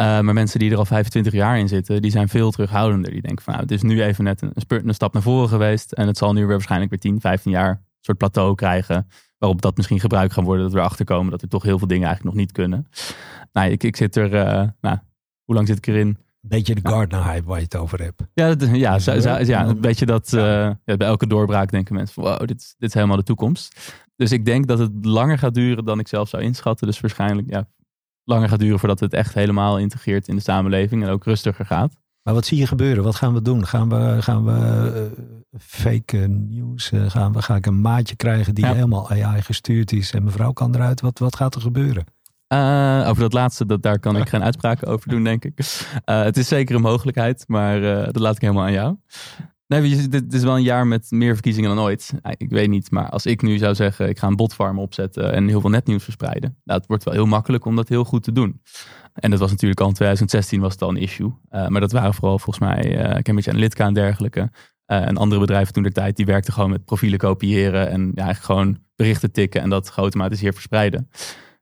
[0.00, 3.10] Uh, maar mensen die er al 25 jaar in zitten, die zijn veel terughoudender.
[3.10, 5.92] Die denken van nou, het is nu even net een, een stap naar voren geweest.
[5.92, 9.08] En het zal nu weer waarschijnlijk weer 10, 15 jaar een soort plateau krijgen.
[9.38, 10.64] Waarop dat misschien gebruikt gaan worden.
[10.64, 12.86] Dat we erachter komen dat er toch heel veel dingen eigenlijk nog niet kunnen.
[13.52, 14.98] Nou, ik, ik zit er, uh, nou,
[15.44, 16.16] hoe lang zit ik erin?
[16.40, 18.22] Beetje de Gardner-hype waar je het over hebt.
[18.34, 20.40] Ja, dat, ja, zo, zo, ja een beetje dat uh,
[20.84, 23.94] ja, bij elke doorbraak denken mensen van wow, dit, dit is helemaal de toekomst.
[24.16, 26.86] Dus ik denk dat het langer gaat duren dan ik zelf zou inschatten.
[26.86, 27.68] Dus waarschijnlijk ja,
[28.26, 31.96] langer gaat duren voordat het echt helemaal integreert in de samenleving en ook rustiger gaat.
[32.22, 33.04] Maar wat zie je gebeuren?
[33.04, 33.66] Wat gaan we doen?
[33.66, 36.92] Gaan we, gaan we uh, fake nieuws?
[36.92, 38.72] Uh, gaan we, ga ik een maatje krijgen die Ja.
[38.72, 41.00] helemaal AI gestuurd is en mevrouw kan eruit?
[41.00, 42.04] Wat, wat gaat er gebeuren?
[42.46, 45.58] Eh, over dat laatste, dat, daar kan ik geen uitspraken over doen, denk ik.
[46.04, 48.96] Eh, het is zeker een mogelijkheid, maar eh, dat laat ik helemaal aan jou.
[49.66, 52.12] Nee, dit is wel een jaar met meer verkiezingen dan ooit.
[52.36, 55.48] Ik weet niet, maar als ik nu zou zeggen, ik ga een botfarm opzetten en
[55.48, 56.58] heel veel netnieuws verspreiden.
[56.64, 58.60] Nou, het wordt wel heel makkelijk om dat heel goed te doen.
[59.12, 61.32] En dat was natuurlijk al in 2016 was het al een issue.
[61.48, 64.50] Eh, maar dat waren vooral volgens mij eh Cambridge Analytica en dergelijke.
[64.84, 68.24] Eh, en andere bedrijven toen de tijd, die werkten gewoon met profielen kopiëren en ja,
[68.24, 71.08] eigenlijk gewoon berichten tikken en dat geautomatiseerd verspreiden.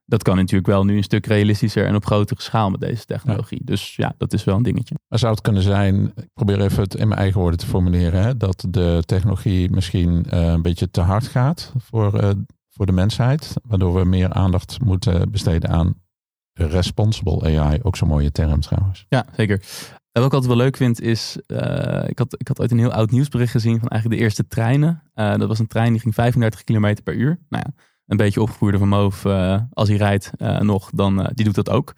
[0.05, 3.61] Dat kan natuurlijk wel nu een stuk realistischer en op grotere schaal met deze technologie.
[3.63, 4.95] Dus ja, dat is wel een dingetje.
[5.07, 8.21] Maar zou het kunnen zijn, ik probeer even het in mijn eigen woorden te formuleren,
[8.21, 12.29] hè, dat de technologie misschien eh, een beetje te hard gaat voor, eh,
[12.69, 15.93] voor de mensheid, waardoor we meer aandacht moeten besteden aan
[16.53, 19.05] responsible AI, ook zo'n mooie term trouwens.
[19.09, 19.61] Ja, zeker.
[20.15, 22.77] En wat ik altijd wel leuk vind is, eh, ik, had, ik had ooit een
[22.77, 25.03] heel oud nieuwsbericht gezien van eigenlijk de eerste treinen.
[25.13, 27.39] Eh, dat was een trein die ging 35 km per uur.
[27.49, 31.29] Nou ja, een beetje opgevoerde van Moof, eh, als hij rijdt eh, nog, dan eh,
[31.33, 31.93] die doet dat ook.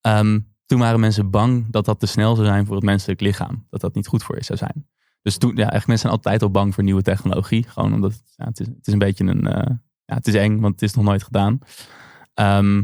[0.00, 3.66] Ehm, toen waren mensen bang dat dat te snel zou zijn voor het menselijk lichaam.
[3.70, 4.88] Dat dat niet goed voor je zou zijn.
[5.22, 7.68] Dus toen, ja, eigenlijk mensen zijn altijd al bang voor nieuwe technologie.
[7.68, 9.42] Gewoon omdat het, het, is, een beetje een,
[10.04, 11.58] ja, het is eng, want het is nog nooit gedaan.
[12.34, 12.82] Ehm,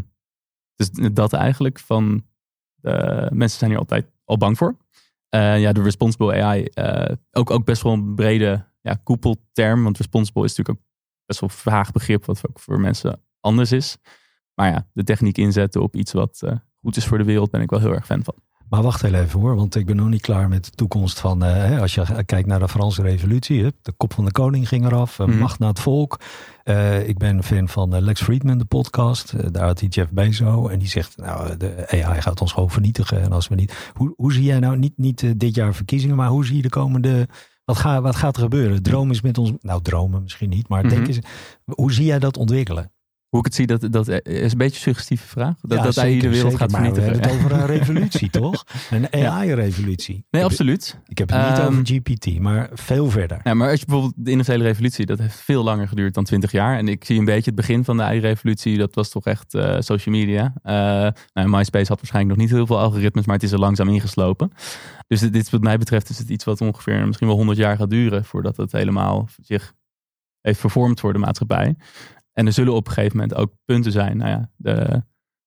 [0.76, 2.24] dus dat eigenlijk van,
[3.30, 4.76] mensen zijn hier altijd al bang voor.
[5.30, 6.68] Ja, de responsible AI,
[7.30, 9.82] ook, ook best wel een brede ja, koepelterm.
[9.82, 10.91] Want responsible is natuurlijk ook
[11.26, 13.96] best wel vaag begrip, wat ook voor mensen anders is.
[14.54, 17.61] Maar ja, de techniek inzetten op iets wat eh, goed is voor de wereld, ben
[17.61, 18.35] ik wel heel erg fan van.
[18.68, 21.44] Maar wacht heel even hoor, want ik ben nog niet klaar met de toekomst van,
[21.44, 25.18] eh, als je kijkt naar de Franse revolutie, de kop van de koning ging eraf,
[25.18, 25.38] Mhm.
[25.38, 26.20] macht naar het volk.
[26.62, 29.52] Eh, ik ben fan van Lex Friedman, de podcast.
[29.52, 33.22] Daar had hij Jeff Bezos en die zegt, nou, de AI gaat ons gewoon vernietigen.
[33.22, 36.28] En als we niet, hoe, hoe zie jij nou, niet, niet dit jaar verkiezingen, maar
[36.28, 37.28] hoe zie je de komende,
[37.64, 38.83] wat, ga, wat gaat er gebeuren?
[38.83, 41.11] Droom is met ons, nou dromen misschien niet, maar denk Mhm.
[41.11, 41.18] eens,
[41.64, 42.91] hoe zie jij dat ontwikkelen?
[43.33, 45.55] Hoe ik het zie, dat, dat is een beetje een suggestieve vraag.
[45.61, 47.12] Dat, Ja, dat de wereld zeker, gaat vernietigen.
[47.12, 48.64] We hebben het over een revolutie, toch?
[48.90, 49.12] Een.
[49.12, 50.14] AI-revolutie.
[50.14, 50.99] Nee, Ik heb- absoluut.
[51.07, 53.40] Ik heb het niet Ehm, over GPT, maar veel verder.
[53.45, 56.53] Ja, maar als je bijvoorbeeld de industriële revolutie, dat heeft veel langer geduurd dan 20
[56.53, 56.79] jaar.
[56.79, 59.77] En ik zie een beetje het begin van de AI-revolutie, dat was toch echt eh,
[59.79, 60.53] social media.
[60.62, 60.75] Eh,
[61.33, 64.51] nou, MySpace had waarschijnlijk nog niet heel veel algoritmes, maar het is er langzaam ingeslopen.
[65.07, 67.77] Dus dit, dit, wat mij betreft is het iets wat ongeveer misschien wel 100 jaar
[67.77, 69.73] gaat duren voordat het helemaal zich
[70.40, 71.77] heeft vervormd voor de maatschappij.
[72.33, 74.16] En er zullen op een gegeven moment ook punten zijn.
[74.16, 75.03] Nou ja, de,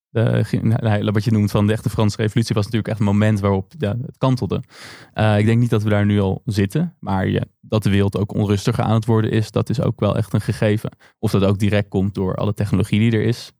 [0.09, 3.39] de, nou, wat je noemt van de echte Franse revolutie was natuurlijk echt een moment
[3.39, 4.63] waarop het kantelde.
[5.13, 8.17] Uh, ik denk niet dat we daar nu al zitten, maar ja, dat de wereld
[8.17, 10.89] ook onrustiger aan het worden is, dat is ook wel echt een gegeven.
[11.19, 13.51] Of dat ook direct komt door alle technologie die er is,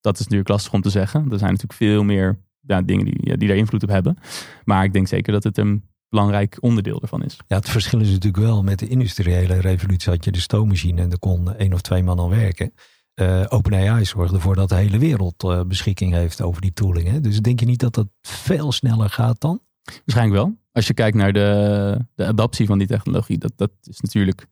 [0.00, 1.20] dat is natuurlijk lastig om te zeggen.
[1.20, 4.16] Er zijn natuurlijk veel meer dingen die, die daar invloed op hebben.
[4.64, 7.36] Maar ik denk zeker dat het een belangrijk onderdeel ervan is.
[7.46, 11.10] Ja, het verschil is natuurlijk wel met de industriële revolutie had je de stoommachine en
[11.10, 12.72] er kon één of twee man al werken.
[13.14, 17.08] Uh, OpenAI zorgt ervoor dat de hele wereld uh, beschikking heeft over die tooling.
[17.08, 17.20] Hè?
[17.20, 19.60] Dus denk je niet dat dat veel sneller gaat dan?
[20.04, 20.58] Waarschijnlijk wel.
[20.72, 24.46] Als je kijkt naar de, de adaptie van die technologie, dat, dat is natuurlijk.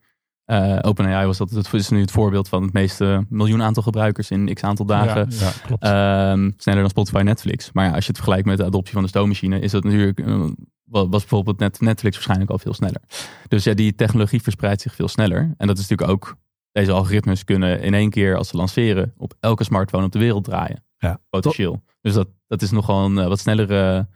[0.46, 4.30] Uh, OpenAI was dat het is nu het voorbeeld van het meeste miljoen aantal gebruikers
[4.30, 5.26] in x aantal dagen.
[5.30, 5.86] Ja, ja klopt.
[5.86, 7.70] Um, sneller dan Spotify en Netflix.
[7.72, 10.20] Maar ja, als je het vergelijkt met de adoptie van de stoommachine, is dat natuurlijk.
[10.20, 10.44] Uh,
[10.90, 13.00] was bijvoorbeeld net Netflix waarschijnlijk al veel sneller.
[13.48, 15.54] Dus ja, die technologie verspreidt zich veel sneller.
[15.56, 16.36] En dat is natuurlijk ook
[16.72, 20.44] deze algoritmes kunnen in één keer als ze lanceren op elke smartphone op de wereld
[20.44, 20.84] draaien.
[20.98, 21.82] Ja, potentieel.
[22.00, 24.08] Dus dat, dat is nogal een uh, wat snellere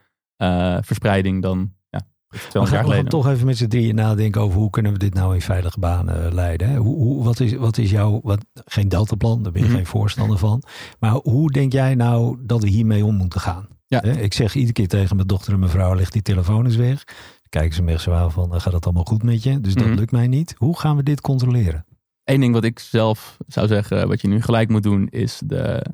[0.43, 2.89] uh, verspreiding dan ja, 200 we gaan.
[2.89, 5.41] We gaan toch even met z'n drieën nadenken over hoe kunnen we dit nou in
[5.41, 6.69] veilige banen leiden.
[6.69, 6.77] Hè?
[6.77, 9.77] Hoe, hoe, wat, is, wat is jouw, wat, geen deltaplan, daar ben je Mhm.
[9.77, 10.63] geen voorstander van.
[10.99, 13.69] Maar hoe denk jij nou dat we hiermee om moeten gaan?
[14.01, 14.03] Ja.
[14.03, 17.05] Ik zeg iedere keer tegen mijn dochter en mijn vrouw, ligt die telefoon eens weg.
[17.05, 19.61] Dan kijken ze me echt zo aan van, gaat het allemaal goed met je?
[19.61, 19.95] Dus dat Mhm.
[19.97, 20.55] lukt mij niet.
[20.59, 21.85] Hoe gaan we dit controleren?
[22.25, 25.85] Eén ding wat ik zelf zou zeggen, wat je nu gelijk moet doen, is de.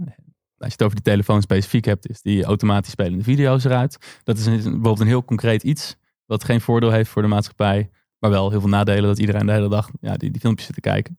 [0.59, 4.21] Als je het over die telefoon specifiek hebt, is die automatisch spelende video's eruit.
[4.25, 7.91] Dat is een, bijvoorbeeld een heel concreet iets, wat geen voordeel heeft voor de maatschappij,
[8.19, 10.75] maar wel heel veel nadelen dat iedereen de hele dag ja, die, die filmpjes zit
[10.75, 11.19] te kijken.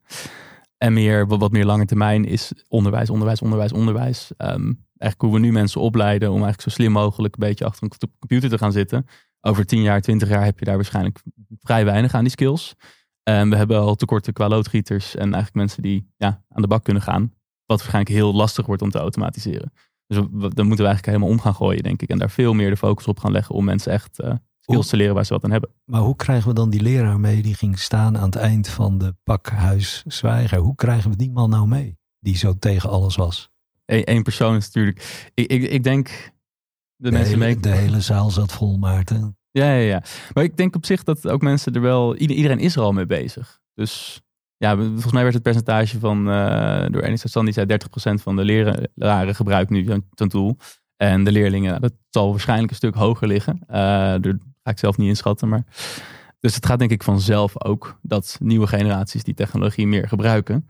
[0.78, 4.32] En meer, wat, wat meer lange termijn is onderwijs, onderwijs, onderwijs, onderwijs.
[4.38, 7.84] Um, eigenlijk hoe we nu mensen opleiden om eigenlijk zo slim mogelijk een beetje achter
[7.84, 9.06] een computer te gaan zitten.
[9.42, 11.20] Over 10 jaar, 20 jaar heb je daar waarschijnlijk
[11.60, 12.76] vrij weinig aan die skills.
[13.24, 16.84] Um, we hebben al tekorten qua loodgieters en eigenlijk mensen die ja, aan de bak
[16.84, 17.34] kunnen gaan.
[17.66, 19.72] Wat waarschijnlijk heel lastig wordt om te automatiseren.
[20.08, 22.10] Dus we, dan moeten we eigenlijk helemaal om gaan gooien, denk ik.
[22.10, 24.96] En daar veel meer de focus op gaan leggen om mensen echt uh, skills te
[24.96, 25.70] leren waar ze wat aan hebben.
[25.86, 28.98] Maar hoe krijgen we dan die leraar mee die ging staan aan het eind van
[28.98, 30.60] de pakhuis Zwijger?
[30.60, 31.98] Hoe krijgen we die man nou mee?
[32.20, 33.50] Die zo tegen alles was.
[33.91, 35.30] Eén persoon is natuurlijk.
[35.34, 36.32] Ik, ik, ik denk de,
[36.95, 39.38] De, mensen hele, de hele zaal zat vol, Maarten.
[39.52, 40.04] Ja, ja, ja.
[40.34, 42.15] Maar ik denk op zich dat ook mensen er wel.
[42.15, 43.60] ieder- Iedereen is er al mee bezig.
[43.73, 44.21] Dus
[44.58, 46.30] ja, volgens mij werd het percentage van.
[46.30, 49.84] eh door Ernst Stan die zei 30% van de leraren gebruikt nu
[50.15, 50.58] zo'n- tool.
[50.97, 53.60] En de leerlingen, dat zal waarschijnlijk een stuk hoger liggen.
[53.67, 53.75] Eh
[54.21, 55.49] daar ga ik zelf niet inschatten.
[55.49, 55.63] Maar...
[56.39, 60.67] Dus het gaat denk ik vanzelf ook dat nieuwe generaties die technologie meer gebruiken.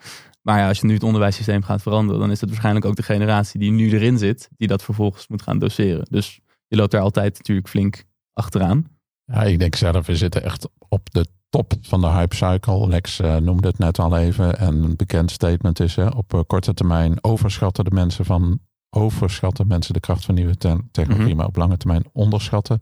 [0.49, 3.03] Maar ja, als je nu het onderwijssysteem gaat veranderen, dan is het waarschijnlijk ook de
[3.03, 6.05] generatie die nu erin zit, die dat vervolgens moet gaan doseren.
[6.09, 8.85] Dus je loopt daar altijd natuurlijk flink achteraan.
[9.25, 12.87] Ja, ik denk zelf, we zitten echt op de top van de hype cycle.
[12.87, 14.57] Lex eh, noemde het net al even.
[14.59, 18.59] En een bekend statement is, hè, op eh, korte termijn overschatten de mensen van
[18.89, 21.37] overschatten mensen de kracht van nieuwe te- technologie, Mhm.
[21.37, 22.79] maar op lange termijn onderschatten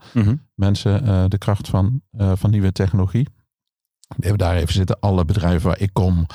[0.55, 2.01] mensen eh, de kracht van,
[2.33, 3.27] van nieuwe technologie.
[4.19, 6.25] Even daar even zitten, alle bedrijven waar ik kom.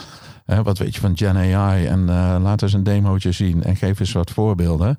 [0.44, 1.87] Wat weet je van Gen AI?
[1.87, 4.96] En eh, laat eens een demootje zien en geef eens wat voorbeelden.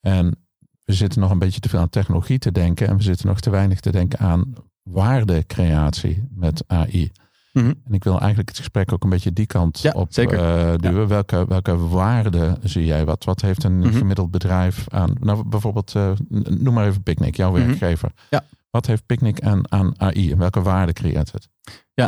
[0.00, 0.36] En
[0.84, 2.88] we zitten nog een beetje te veel aan technologie te denken.
[2.88, 7.10] En we zitten nog te weinig te denken aan waardecreatie met AI.
[7.52, 7.66] Mhm.
[7.84, 10.38] En ik wil eigenlijk het gesprek ook een beetje die kant Ja, op zeker.
[10.38, 11.08] eh, duwen.
[11.08, 13.04] Welke, welke waarde zie jij?
[13.04, 13.92] Wat, wat heeft een Mhm.
[13.96, 15.12] gemiddeld bedrijf aan?
[15.20, 17.66] Nou, bijvoorbeeld, eh, noem maar even Picnic, jouw Mhm.
[17.66, 18.10] werkgever.
[18.30, 18.44] Ja.
[18.70, 21.48] Wat heeft Picnic aan, aan AI en welke waarde creëert het?
[21.94, 22.06] Uh,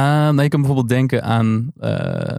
[0.00, 2.34] nou, je kan bijvoorbeeld denken aan, eh,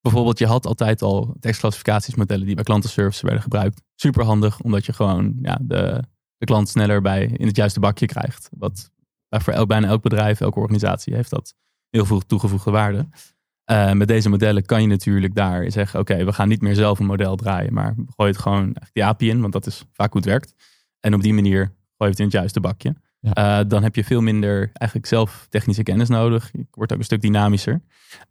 [0.00, 3.82] bijvoorbeeld je had altijd al tekstclassificatiemodellen die bij klantenservice werden gebruikt.
[3.94, 6.02] Super handig, omdat je gewoon ja, de,
[6.36, 8.48] de klant sneller bij in het juiste bakje krijgt.
[8.58, 8.90] Wat
[9.28, 11.54] voor elk, bijna elk bedrijf, elke organisatie heeft dat
[11.90, 13.08] heel veel toegevoegde waarde.
[13.70, 16.98] Uh, met deze modellen kan je natuurlijk daar zeggen, oké, we gaan niet meer zelf
[16.98, 20.20] een model draaien, maar gooi het gewoon die API in, want dat is vaak hoe
[20.20, 20.54] het werkt.
[21.00, 22.94] En op die manier gooi je het in het juiste bakje.
[23.22, 26.50] Uh, dan heb je veel minder eigenlijk zelf technische kennis nodig.
[26.52, 27.82] Je wordt ook een stuk dynamischer.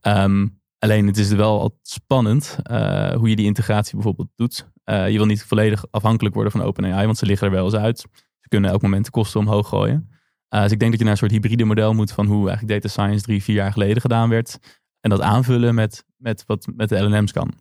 [0.01, 4.69] Um, alleen het is wel altijd spannend uh, hoe je die integratie bijvoorbeeld doet.
[4.85, 7.75] Uh, je wil niet volledig afhankelijk worden van OpenAI, want ze liggen er wel eens
[7.75, 7.99] uit.
[8.39, 10.09] Ze kunnen elk moment de kosten omhoog gooien.
[10.49, 12.87] Dus ik denk dat je naar een soort hybride model moet van hoe eigenlijk data
[12.87, 14.59] science drie, vier jaar geleden gedaan werd.
[15.01, 17.53] En dat aanvullen met, met wat met de LLM's kan.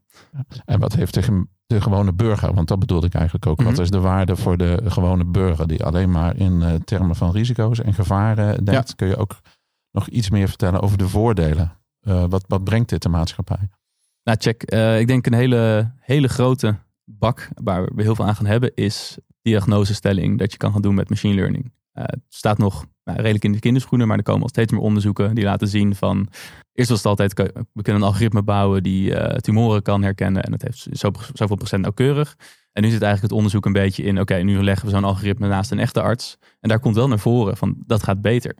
[0.65, 3.59] En wat heeft de, de gewone burger, want dat bedoelde ik eigenlijk ook.
[3.59, 3.69] Mhm.
[3.69, 7.31] Wat is de waarde voor de gewone burger die alleen maar in uh, termen van
[7.31, 8.89] risico's en gevaren denkt?
[8.89, 8.95] Ja.
[8.97, 9.41] Kun je ook
[9.91, 11.73] nog iets meer vertellen over de voordelen?
[12.03, 13.69] Uh, wat, wat brengt dit de maatschappij?
[14.25, 14.73] Nou, check.
[14.73, 18.75] Uh, ik denk een hele, hele grote bak waar we heel veel aan gaan hebben
[18.75, 21.73] is diagnosestelling dat je kan gaan doen met machine learning.
[21.93, 25.35] Het staat nog nou, redelijk in de kinderschoenen, maar er komen al steeds meer onderzoeken
[25.35, 26.29] die laten zien van.
[26.81, 30.53] Eerst was het altijd, we kunnen een algoritme bouwen die uh, tumoren kan herkennen en
[30.53, 32.37] het heeft zo, zoveel procent nauwkeurig.
[32.73, 35.49] En nu zit eigenlijk het onderzoek een beetje in, oké, nu leggen we zo'n algoritme
[35.49, 36.39] naast een echte arts.
[36.61, 38.55] En daar komt wel naar voren van, dat gaat beter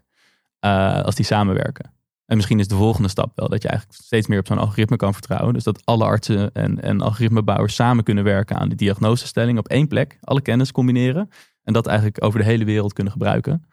[0.65, 1.93] uh, als die samenwerken.
[2.27, 4.97] En misschien is de volgende stap wel dat je eigenlijk steeds meer op zo'n algoritme
[4.97, 5.55] kan vertrouwen.
[5.55, 9.89] Dus dat alle artsen en, en algoritmebouwers samen kunnen werken aan de diagnosestelling op één
[9.89, 10.19] plek.
[10.21, 11.31] Alle kennis combineren.
[11.63, 13.65] En dat eigenlijk over de hele wereld kunnen gebruiken.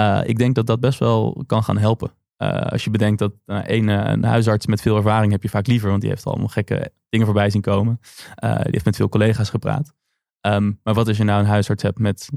[0.00, 2.12] Uh, ik denk dat dat best wel kan gaan helpen.
[2.38, 5.88] Uh, als je bedenkt dat een, een, huisarts met veel ervaring heb je vaak liever.
[5.88, 8.00] Want die heeft allemaal gekke dingen voorbij zien komen.
[8.40, 9.92] die heeft met veel collega's gepraat.
[10.40, 12.28] Um, maar wat als je nou een huisarts hebt met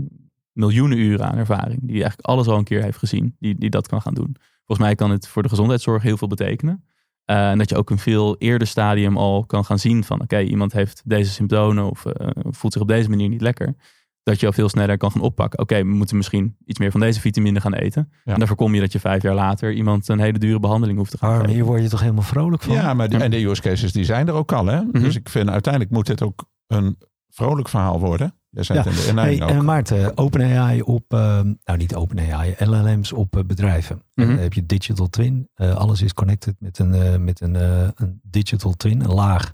[0.51, 1.79] miljoenen uren aan ervaring.
[1.81, 3.35] Die eigenlijk alles al een keer heeft gezien.
[3.39, 4.35] Die, die dat kan gaan doen.
[4.65, 6.83] Volgens mij kan het voor de gezondheidszorg heel veel betekenen.
[7.25, 10.21] Uh, en dat je ook een veel eerder stadium al kan gaan zien van...
[10.21, 12.05] oké, iemand heeft deze symptomen of
[12.49, 13.75] voelt zich op deze manier niet lekker.
[14.23, 15.60] Dat je al veel sneller kan gaan oppakken.
[15.60, 18.12] Oké, okay, we moeten misschien iets meer van deze vitamine gaan eten.
[18.23, 18.34] Ja.
[18.34, 21.12] En dan voorkom je dat je vijf jaar later iemand een hele dure behandeling hoeft
[21.12, 21.55] te gaan Arme, geven.
[21.55, 22.73] hier word je toch helemaal vrolijk van?
[22.73, 24.65] Ja, maar die, en de use cases die zijn er ook al.
[24.65, 24.81] Hè?
[24.81, 25.01] Mm -hmm.
[25.01, 26.97] Dus ik vind uiteindelijk moet dit ook een
[27.29, 28.40] vrolijk verhaal worden.
[28.53, 28.89] Jij zei ja.
[28.89, 31.19] het in de hey, Maarten, OpenAI op, uh,
[31.63, 33.95] nou niet OpenAI, LLM's op uh, bedrijven.
[33.95, 34.03] Mm.
[34.13, 34.33] -hmm.
[34.33, 35.49] Dan heb je digital twin.
[35.55, 37.55] Uh, alles is connected met een, met een,
[37.95, 39.51] een digital twin, een laag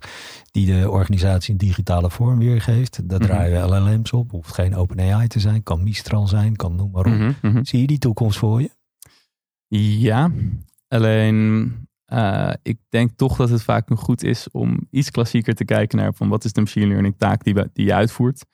[0.50, 3.08] die de organisatie een digitale vorm weergeeft.
[3.08, 3.28] Daar Mhm.
[3.28, 4.30] draaien LLM's op.
[4.30, 7.12] Hoeft geen OpenAI te zijn, kan Mistral zijn, kan noem maar op.
[7.12, 7.64] Mhm, mhm.
[7.64, 8.70] Zie je die toekomst voor je?
[9.98, 10.30] Ja,
[10.88, 11.72] alleen
[12.12, 16.14] uh, ik denk toch dat het vaak goed is om iets klassieker te kijken naar
[16.14, 18.44] van wat is de machine learning taak die, die je uitvoert.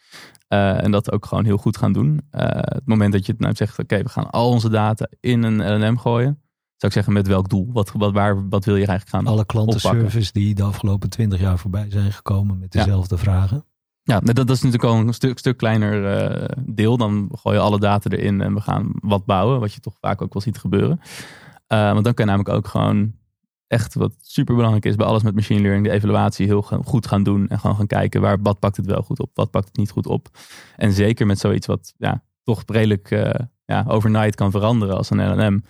[0.48, 2.08] Uh, en dat ook gewoon heel goed gaan doen.
[2.32, 5.08] Uh, het moment dat je het nou zegt, oké, okay, we gaan al onze data
[5.20, 6.42] in een LLM gooien.
[6.76, 7.70] Zou ik zeggen, met welk doel?
[7.72, 11.58] Wat, wat, waar, wat wil je eigenlijk gaan Alle klantenservice die de afgelopen twintig jaar
[11.58, 13.20] voorbij zijn gekomen met dezelfde ja.
[13.20, 13.64] vragen.
[14.02, 16.96] Ja, dat, dat is natuurlijk al een stuk, stuk kleiner uh, deel.
[16.96, 19.60] Dan gooi je alle data erin en we gaan wat bouwen.
[19.60, 21.00] Wat je toch vaak ook wel ziet gebeuren.
[21.66, 23.14] Want dan kan je namelijk ook gewoon
[23.66, 27.22] echt wat super belangrijk is bij alles met machine learning, de evaluatie heel goed gaan
[27.22, 29.76] doen en gewoon gaan kijken waar wat pakt het wel goed op, wat pakt het
[29.76, 30.28] niet goed op.
[30.76, 33.30] En zeker met zoiets wat ja, toch redelijk uh,
[33.64, 35.64] ja, overnight kan veranderen als een LLM.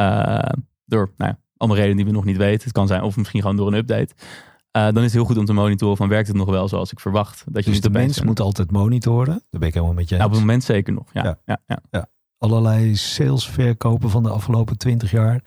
[0.00, 0.38] Uh,
[0.84, 2.64] door nou ja, allemaal redenen die we nog niet weten.
[2.64, 4.14] Het kan zijn of misschien gewoon door een update.
[4.76, 6.92] Uh, dan is het heel goed om te monitoren van werkt het nog wel zoals
[6.92, 7.44] ik verwacht.
[7.46, 9.42] Dat je dus de mens moet altijd monitoren.
[9.50, 11.38] Daar ben ik helemaal met je nou, op het moment zeker nog, ja.
[11.44, 11.60] Ja.
[11.66, 12.08] ja, ja.
[12.38, 15.42] Allerlei sales verkopen van de afgelopen 20 jaar.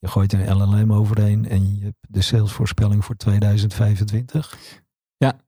[0.00, 4.58] Je gooit een LLM overheen en je hebt de salesvoorspelling voor 2025.
[5.16, 5.40] Ja,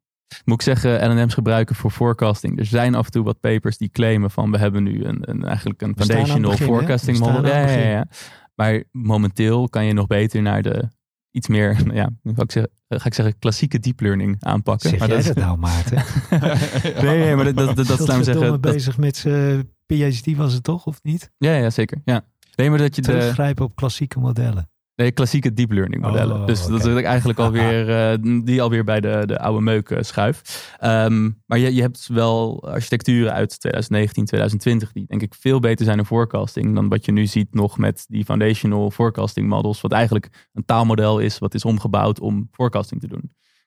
[0.45, 2.59] moet ik zeggen, LLM's gebruiken voor forecasting.
[2.59, 5.45] Er zijn af en toe wat papers die claimen van we hebben nu een, een
[5.45, 7.47] eigenlijk een foundational forecasting model.
[7.47, 8.07] Ja, ja, ja,
[8.55, 10.89] Maar momenteel kan je nog beter naar de
[11.31, 14.91] iets meer, ja, ga ik zeggen, ga ik zeggen, klassieke deep learning aanpakken.
[14.91, 15.97] Zeg maar jij dat, nou, Maarten?
[17.05, 18.61] nee, nee, maar dat, dat, dat, dat we zeggen.
[18.61, 21.31] bezig met zijn PhD was het toch, of niet?
[21.39, 22.01] Ja, ja, zeker.
[22.05, 22.25] Ja.
[22.57, 24.71] Nee, maar dat je Teruggrijpen op klassieke modellen.
[24.95, 26.41] Nee, klassieke deep learning modellen.
[26.41, 27.89] Oh, dus dat is ik eigenlijk alweer,
[28.21, 30.75] uh, die alweer bij de, de oude meuk uh, schuif.
[30.79, 35.85] Ehm, maar je, je hebt wel architecturen uit 2019, 2020 die denk ik veel beter
[35.85, 39.81] zijn in forecasting dan wat je nu ziet nog met die foundational forecasting models.
[39.81, 43.23] Wat eigenlijk een taalmodel is wat is omgebouwd om forecasting te doen.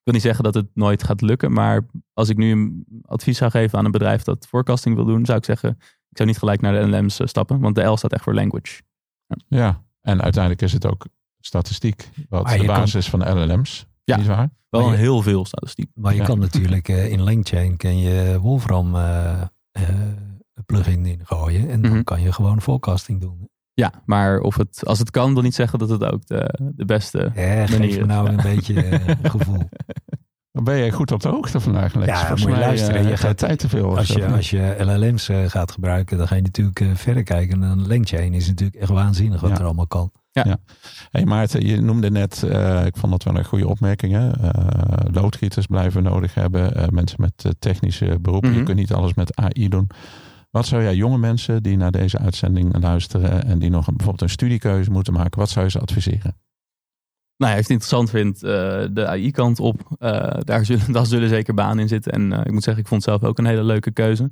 [0.05, 3.37] Ik wil niet zeggen dat het nooit gaat lukken, maar als ik nu een advies
[3.37, 5.77] zou geven aan een bedrijf dat forecasting wil doen, zou ik zeggen,
[6.15, 8.33] ik zou niet gelijk naar de LLM's eh, stappen, want de L staat echt voor
[8.33, 8.81] language.
[9.27, 9.37] Ja.
[9.47, 9.83] ja.
[10.01, 11.05] En uiteindelijk is het ook
[11.39, 13.21] statistiek, wat de basis kan...
[13.21, 13.85] van LLM's.
[14.03, 14.49] Ja, is waar.
[14.69, 14.97] wel je...
[14.97, 15.89] heel veel statistiek.
[15.93, 19.41] Maar je kan natuurlijk uh, in LangChain kan je Wolfram uh,
[19.79, 19.83] uh,
[20.65, 22.03] plugin in gooien en dan mm -hmm.
[22.03, 23.49] kan je gewoon forecasting doen.
[23.73, 26.85] Ja, maar of het, als het kan, wil niet zeggen dat het ook de, de
[26.85, 28.05] beste ja, manier is.
[28.05, 29.69] nou een beetje gevoel.
[30.55, 32.21] Dan ben je goed op de hoogte vandaag, Lex.
[32.21, 33.03] Ja, moet je luisteren.
[33.03, 33.97] Uh, je gaat tijd te veel.
[33.97, 37.63] Als je, als je LLM's uh, gaat gebruiken, dan ga je natuurlijk uh, verder kijken.
[37.63, 39.57] En dan LangChain is natuurlijk echt waanzinnig wat ja.
[39.57, 40.11] er allemaal kan.
[40.31, 40.43] Ja.
[40.45, 40.57] ja.
[41.11, 42.43] Hey Maarten, je noemde net,
[42.85, 44.13] ik vond dat wel een goede opmerking.
[44.13, 44.29] Hè?
[45.11, 46.93] loodgieters blijven nodig hebben.
[46.93, 48.49] mensen met technische beroepen.
[48.49, 48.59] Mm -hmm.
[48.59, 49.87] Je kunt niet alles met AI doen.
[50.51, 54.29] Wat zou jij jonge mensen die naar deze uitzending luisteren en die nog een, bijvoorbeeld
[54.29, 56.35] een studiekeuze moeten maken, wat zou je ze adviseren?
[57.37, 58.49] Nou ja, als je het interessant vindt, uh,
[58.91, 62.11] de AI-kant op, uh, daar, zullen, daar zullen zeker banen in zitten.
[62.11, 64.31] En uh, ik moet zeggen, ik vond het zelf ook een hele leuke keuze.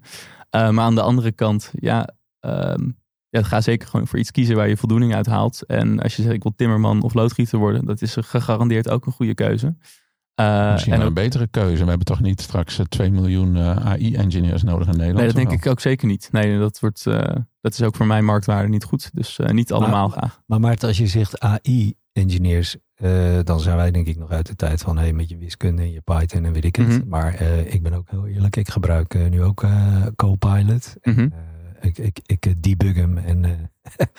[0.52, 4.68] maar aan de andere kant, ja, um, ja, ga zeker gewoon voor iets kiezen waar
[4.68, 5.66] je voldoening uit haalt.
[5.66, 9.12] En als je zegt, ik wil timmerman of loodgieter worden, dat is gegarandeerd ook een
[9.12, 9.76] goede keuze.
[10.36, 11.84] Misschien en wel een betere keuze.
[11.84, 15.18] We hebben toch niet straks 2 miljoen AI-engineers nodig in Nederland?
[15.18, 16.30] Nee, dat denk ik ook zeker niet.
[16.32, 17.04] Nee, dat, wordt,
[17.62, 19.10] dat is ook voor mijn marktwaarde niet goed.
[19.14, 20.42] Dus niet allemaal maar, graag.
[20.46, 24.56] Maar Maarten, als je zegt AI-engineers, uh, dan zijn wij denk ik nog uit de
[24.56, 26.88] tijd van hey, met je wiskunde en je Python en weet ik het.
[26.88, 27.08] Mm -hmm.
[27.08, 29.66] Maar uh, ik ben ook heel eerlijk, ik gebruik uh, nu ook
[30.16, 30.96] Copilot.
[31.02, 31.34] Mm -hmm.
[31.82, 33.42] ik, ik, ik debug hem en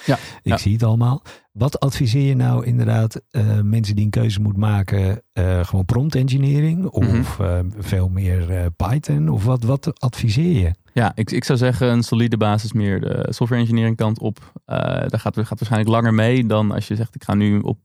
[0.06, 0.56] ja, ik ja.
[0.56, 1.22] zie het allemaal.
[1.58, 3.20] Wat adviseer je nou inderdaad
[3.62, 5.22] mensen die een keuze moeten maken?
[5.62, 7.72] gewoon prompt engineering of mm -hmm.
[7.78, 9.28] veel meer Python?
[9.28, 10.74] Of wat, wat adviseer je?
[10.92, 14.52] Ja, ik, ik zou zeggen een solide basis meer de software engineering kant op.
[14.64, 17.78] Daar gaat, gaat waarschijnlijk langer mee dan als je zegt ik ga nu op,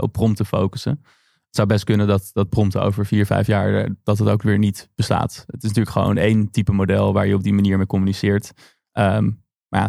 [0.00, 1.00] op prompten focussen.
[1.46, 4.58] Het zou best kunnen dat, dat prompten over vier, vijf jaar dat het ook weer
[4.58, 5.44] niet bestaat.
[5.46, 8.52] Het is natuurlijk gewoon één type model waar je op die manier mee communiceert.
[8.92, 9.86] Um, maar ja,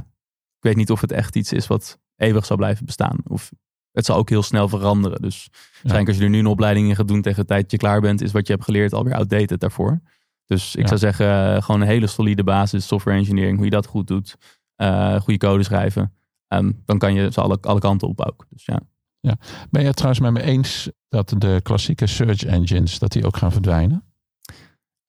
[0.58, 3.18] ik weet niet of het echt iets is wat eeuwig zal blijven bestaan.
[3.24, 3.52] Of
[3.92, 5.22] het zal ook heel snel veranderen.
[5.22, 6.08] Dus waarschijnlijk ja.
[6.08, 8.02] als je er nu een opleiding in gaat doen tegen de tijd dat je klaar
[8.02, 10.02] bent, is wat je hebt geleerd alweer outdated daarvoor.
[10.46, 10.88] Dus ik ja.
[10.88, 14.36] zou zeggen, uh, gewoon een hele solide basis, software engineering, hoe je dat goed doet.
[14.82, 16.14] Uh, goede code schrijven.
[16.54, 18.46] Um, dan kan je ze alle, alle kanten op ook.
[18.50, 18.80] Dus ja.
[19.20, 19.38] ja.
[19.70, 23.38] Ben je het trouwens met me eens dat de klassieke search engines, dat die ook
[23.38, 24.04] gaan verdwijnen?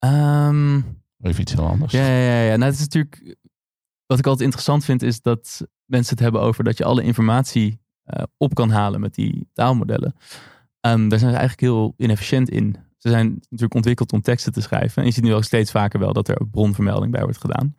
[0.05, 0.75] Um,
[1.21, 1.91] Even iets heel anders.
[1.91, 2.55] Ja, ja, ja.
[2.55, 3.37] Nou, het is natuurlijk,
[4.05, 7.81] wat ik altijd interessant vind, is dat mensen het hebben over dat je alle informatie
[8.05, 10.15] uh, op kan halen met die taalmodellen.
[10.81, 12.75] Um, daar zijn ze eigenlijk heel inefficiënt in.
[12.97, 15.01] Ze zijn natuurlijk ontwikkeld om teksten te schrijven.
[15.01, 17.75] En je ziet nu ook steeds vaker wel dat er ook bronvermelding bij wordt gedaan.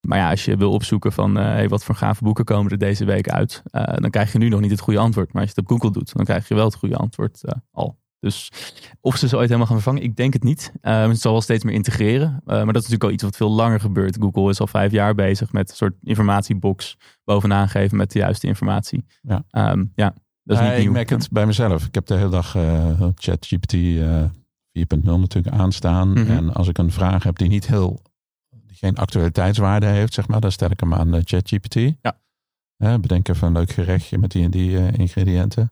[0.00, 2.78] Maar ja, als je wil opzoeken van uh, hey, wat voor gave boeken komen er
[2.78, 5.32] deze week uit, uh, dan krijg je nu nog niet het goede antwoord.
[5.32, 7.40] Maar als je het op Google doet, dan krijg je wel het goede antwoord
[7.70, 7.98] al.
[8.20, 8.50] Dus
[9.00, 10.72] of ze ze ooit helemaal gaan vervangen, ik denk het niet.
[10.80, 12.42] het zal wel steeds meer integreren.
[12.44, 14.16] maar dat is natuurlijk al iets wat veel langer gebeurt.
[14.20, 18.46] Google is al vijf jaar bezig met een soort informatiebox bovenaan geven met de juiste
[18.46, 19.04] informatie.
[19.22, 20.86] Ja, um, ja dat is niet nieuw.
[20.86, 21.86] Ik merk het bij mezelf.
[21.86, 22.56] Ik heb de hele dag
[23.14, 23.74] ChatGPT
[24.78, 26.08] 4.0 natuurlijk aanstaan.
[26.08, 26.36] Mm -hmm.
[26.36, 28.02] En als ik een vraag heb die niet heel,
[28.66, 31.74] die geen actualiteitswaarde heeft, zeg maar, dan stel ik hem aan de ChatGPT.
[31.74, 32.20] Ja.
[32.76, 35.70] Hè, bedenk even een leuk gerechtje met die en die uh, ingrediënten.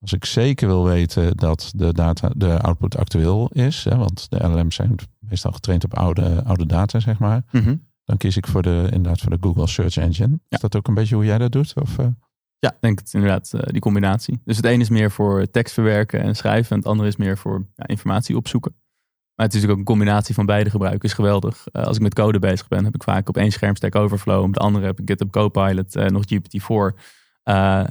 [0.00, 4.48] Als ik zeker wil weten dat de, data, de output actueel is, hè, want de
[4.48, 7.42] LLM's zijn meestal getraind op oude, oude data, zeg maar.
[7.50, 7.86] Mm -hmm.
[8.04, 10.30] Dan kies ik voor de, inderdaad voor de Google Search Engine.
[10.30, 10.38] Ja.
[10.48, 11.74] Is dat ook een beetje hoe jij dat doet?
[11.74, 12.06] Of, uh?
[12.58, 14.40] Ja, ik denk het inderdaad, uh, die combinatie.
[14.44, 16.70] Dus het een is meer voor tekst verwerken en schrijven.
[16.70, 18.72] En het andere is meer voor ja, informatie opzoeken.
[19.34, 21.08] Maar het is natuurlijk ook een combinatie van beide gebruiken.
[21.08, 21.66] Is geweldig.
[21.72, 24.42] Eh, als ik met code bezig ben, heb ik vaak op één scherm Stack Overflow.
[24.42, 26.98] Op de andere heb ik GitHub Copilot, nog GPT-4.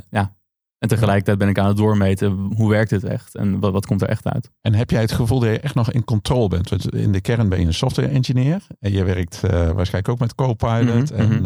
[0.09, 0.36] ja,
[0.79, 4.01] en tegelijkertijd ben ik aan het doormeten hoe werkt het echt en wat, wat komt
[4.01, 4.51] er echt uit.
[4.61, 6.69] En heb jij het gevoel dat je echt nog in control bent?
[6.69, 10.19] Want in de kern ben je een software engineer en je werkt uh, waarschijnlijk ook
[10.19, 11.11] met Copilot.
[11.11, 11.45] Mhm,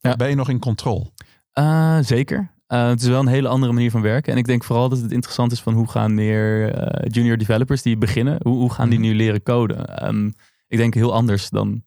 [0.00, 1.12] uh, ben je nog in control?
[1.58, 2.50] Uh, zeker.
[2.66, 4.32] het is wel een hele andere manier van werken.
[4.32, 6.74] En ik denk vooral dat het interessant is van hoe gaan meer
[7.08, 9.08] junior developers die beginnen, hoe, hoe gaan die mhm.
[9.08, 10.06] nu leren coden?
[10.08, 10.34] Um,
[10.68, 11.84] ik denk heel anders dan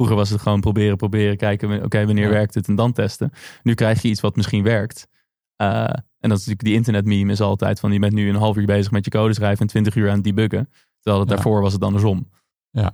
[0.00, 3.30] Vroeger was het gewoon proberen, proberen, kijken, oké, wanneer werkt het en dan testen.
[3.62, 5.06] Nu krijg je iets wat misschien werkt.
[5.60, 5.84] Uh,
[6.20, 8.56] en dat is natuurlijk die internet meme is altijd van je bent nu een half
[8.56, 10.68] uur bezig met je code schrijven en twintig uur aan het debuggen.
[11.00, 12.30] Terwijl het daarvoor was het andersom.
[12.70, 12.92] Ja.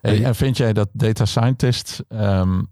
[0.00, 2.68] en vind jij dat data scientist, um,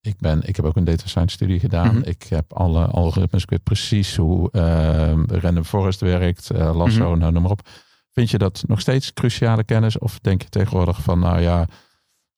[0.00, 1.94] ik, ben, ik heb ook een data science studie gedaan.
[1.96, 2.08] Mhm.
[2.08, 7.18] Ik heb alle algoritmes, ik weet precies hoe uh, random forest werkt, uh, Lasso, mm
[7.18, 7.68] nou noem maar op.
[8.12, 9.98] Vind je dat nog steeds cruciale kennis?
[9.98, 11.66] Of denk je tegenwoordig van, nou ja,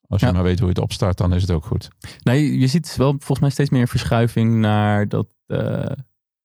[0.06, 1.88] als je maar weet hoe je het opstart, dan is het ook goed.
[2.22, 5.84] Nee, je ziet wel volgens mij steeds meer verschuiving naar dat uh,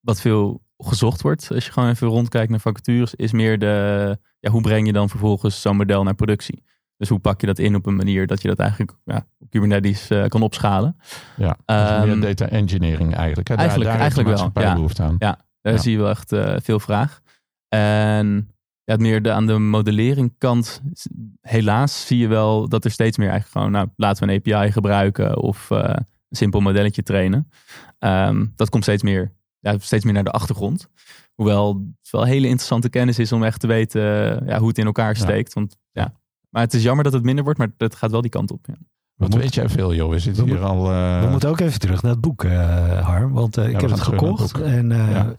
[0.06, 4.52] wat veel gezocht wordt, als je gewoon even rondkijkt naar vacatures, is meer de, ja,
[4.52, 6.64] hoe breng je dan vervolgens zo'n model naar productie?
[6.98, 9.50] Dus hoe pak je dat in op een manier dat je dat eigenlijk ja, op
[9.50, 10.98] Kubernetes uh, kan opschalen?
[11.38, 13.48] Ja, dus meer data engineering eigenlijk.
[13.48, 13.56] Hè?
[13.56, 14.64] Eigenlijk, daar, daar eigenlijk wel.
[14.64, 15.16] Ja, behoefte aan.
[15.20, 17.22] Ja, daar zie je wel echt uh, veel vraag.
[17.68, 18.50] En
[18.84, 20.82] ja, meer de, aan de modellering kant,
[21.42, 24.72] helaas zie je wel dat er steeds meer eigenlijk gewoon, nou, laten we een API
[24.72, 27.50] gebruiken of uh, een simpel modelletje trainen.
[28.00, 29.34] Um, dat komt steeds meer
[29.66, 30.88] ja, steeds meer naar de achtergrond.
[31.34, 31.68] Hoewel
[32.02, 34.02] het wel hele interessante kennis is om echt te weten
[34.46, 35.54] ja, hoe het in elkaar steekt.
[35.54, 36.14] Want, ja.
[36.50, 38.66] Maar het is jammer dat het minder wordt, maar het gaat wel die kant op.
[38.66, 38.76] Ja.
[39.16, 40.10] Wat weet jij veel, joh?
[40.10, 40.92] We zitten hier al.
[40.92, 41.22] Uh...
[41.24, 43.34] We moeten ook even terug naar het boek, uh, Harm.
[43.34, 44.92] Want uh, ik heb het gekocht en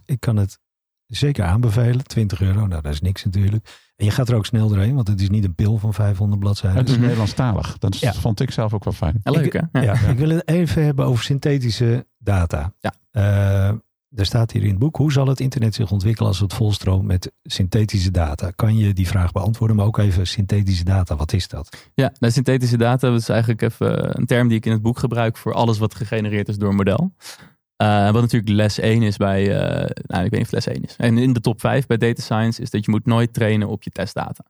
[0.04, 0.58] ik kan het
[1.06, 2.04] zeker aanbevelen.
[2.04, 3.92] 20 euro, nou dat is niks natuurlijk.
[3.96, 6.40] En je gaat er ook snel doorheen, want het is niet een pil van 500
[6.40, 6.80] bladzijden.
[6.80, 7.78] Het is Nederlandstalig.
[7.78, 9.20] Dat vond ik zelf ook wel fijn.
[9.22, 9.80] leuk, hè?
[9.80, 12.72] Ja, ik wil het even hebben over synthetische data.
[12.80, 12.94] Ja
[14.14, 17.04] er staat hier in het boek, hoe zal het internet zich ontwikkelen als het volstroomt
[17.04, 18.50] met synthetische data?
[18.50, 21.88] Kan je die vraag beantwoorden, maar ook even synthetische data, wat is dat?
[21.94, 25.36] Ja, nou, synthetische data is eigenlijk even een term die ik in het boek gebruik
[25.36, 27.14] voor alles wat gegenereerd is door een model.
[27.82, 30.82] Uh, wat natuurlijk les 1 is bij, uh, nou ik weet niet of les 1
[30.82, 30.96] is.
[30.96, 33.82] En in de top 5 bij data science is dat je moet nooit trainen op
[33.82, 34.44] je testdata.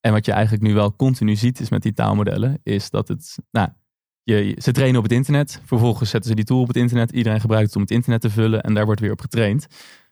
[0.00, 3.38] En wat je eigenlijk nu wel continu ziet is met die taalmodellen, is dat het,
[3.50, 3.68] nou,
[4.34, 5.60] je, ze trainen op het internet.
[5.64, 7.10] Vervolgens zetten ze die tool op het internet.
[7.10, 8.62] Iedereen gebruikt het om het internet te vullen.
[8.62, 9.66] En daar wordt weer op getraind.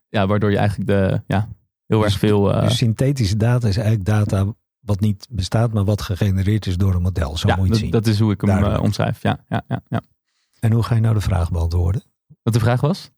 [0.08, 1.48] Ja, waardoor je eigenlijk de, ja,
[1.86, 2.54] heel erg dus veel...
[2.54, 2.68] Uh...
[2.68, 7.36] synthetische data is eigenlijk data wat niet bestaat, maar wat gegenereerd is door een model.
[7.36, 7.90] Zo ja, moet je het zien.
[7.90, 9.22] Dat is hoe ik hem uh, omschrijf.
[9.22, 10.02] Ja, ja, ja, ja.
[10.60, 12.02] En hoe ga je nou de vraag beantwoorden?
[12.42, 13.10] Wat de vraag was?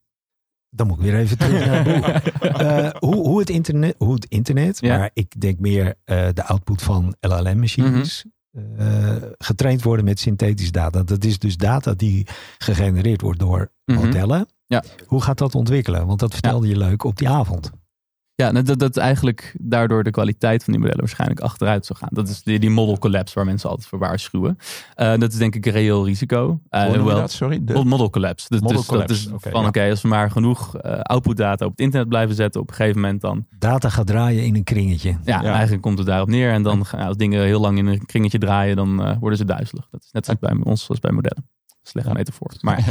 [0.69, 2.61] Dan moet ik weer even terug naar het boek.
[2.61, 7.15] Uh, hoe, hoe, het internet, hoe het internet maar ik denk meer de output van
[7.19, 8.35] LLM-machines, mhm.
[8.77, 11.03] Eh, getraind worden met synthetische data.
[11.03, 12.27] Dat is dus data die
[12.57, 13.99] gegenereerd wordt door mhm.
[13.99, 14.47] modellen.
[14.65, 14.83] Ja.
[15.05, 16.07] Hoe gaat dat ontwikkelen?
[16.07, 17.71] Want dat vertelde je leuk op die avond.
[18.43, 22.09] Ja, dat, dat eigenlijk daardoor de kwaliteit van die modellen waarschijnlijk achteruit zou gaan.
[22.11, 24.57] Dat is die, die model collapse waar mensen altijd voor waarschuwen.
[24.95, 26.61] Uh, dat is denk ik een reëel risico.
[26.69, 27.31] Uh, wel, dat?
[27.31, 27.63] Sorry?
[27.63, 27.83] De...
[27.83, 28.45] Model collapse.
[28.49, 29.29] Dus, model dus, collapse.
[29.29, 32.35] Dat is van oké, als we maar genoeg uh, output data op het internet blijven
[32.35, 33.45] zetten, op een gegeven moment dan...
[33.59, 35.17] Data gaat draaien in een kringetje.
[35.23, 36.51] Ja, eigenlijk komt het daarop neer.
[36.51, 39.87] En dan als dingen heel lang in een kringetje draaien, dan worden ze duizelig.
[39.91, 41.49] Dat is net zoals bij ons als bij modellen.
[41.81, 42.15] Slechte ja.
[42.15, 42.51] metafoor.
[42.59, 42.85] Maar,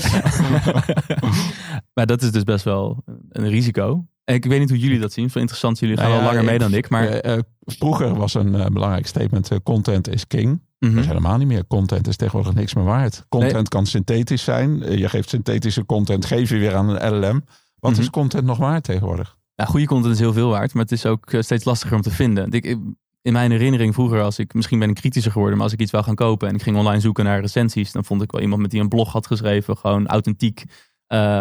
[1.95, 4.07] maar dat is dus best wel een risico.
[4.35, 5.31] Ik weet niet hoe jullie dat zien.
[5.31, 5.79] Veel interessant.
[5.79, 6.89] Jullie gaan nou wel langer mee dan ik.
[6.89, 7.27] Maar...
[7.27, 10.65] Uh, vroeger was een uh, belangrijk statement: content is king.
[10.79, 11.67] Mm Dat is helemaal niet meer.
[11.67, 13.27] Content is tegenwoordig niks meer waard.
[13.29, 14.99] Content kan synthetisch zijn.
[14.99, 17.45] je geeft synthetische content, geef je weer aan een LLM.
[17.79, 18.01] Wat mhm.
[18.01, 19.37] is content nog waard tegenwoordig?
[19.57, 22.11] Nou, goede content is heel veel waard, maar het is ook steeds lastiger om te
[22.11, 22.51] vinden.
[22.51, 22.79] Ik,
[23.27, 25.91] in mijn herinnering vroeger, als ik misschien ben ik kritischer geworden, maar als ik iets
[25.91, 28.63] wil gaan kopen en ik ging online zoeken naar recensies, dan vond ik wel iemand
[28.63, 30.65] met die een blog had geschreven, gewoon authentiek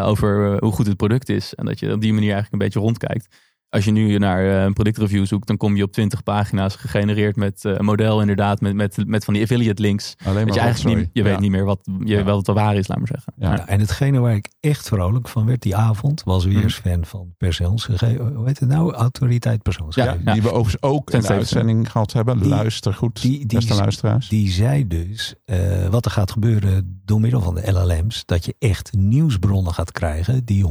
[0.04, 1.56] over hoe goed het product is.
[1.56, 3.28] En dat je op die manier eigenlijk een beetje rondkijkt
[3.70, 7.36] als je nu naar eh, een productreview zoekt, dan kom je op 20 pagina's gegenereerd
[7.36, 10.16] met eh, een model, inderdaad, met, met, met van die affiliate links.
[10.24, 12.88] Alleen maar je eigenlijk niet, je weet niet meer wat, je, wel wat waar is,
[12.88, 13.34] laat maar zeggen.
[13.38, 13.68] Ja.
[13.68, 16.90] en hetgene waar ik echt vrolijk van werd die avond, was weer eens mhm.
[16.90, 18.34] fan van persoonsgegevens.
[18.36, 18.94] Hoe heet het nou?
[18.94, 20.24] Autoriteit persoonsgegevens.
[20.26, 22.40] Ja, die we overigens ook in de uitzending gehad hebben.
[22.40, 24.30] Die, Luister goed, die, die, beste luisteraars.
[24.30, 28.56] Die zei dus uh, wat er gaat gebeuren door middel van de LLM's, dat je
[28.60, 30.66] echt nieuwsbronnen gaat krijgen die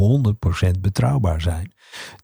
[0.67, 1.73] 100% betrouwbaar zijn.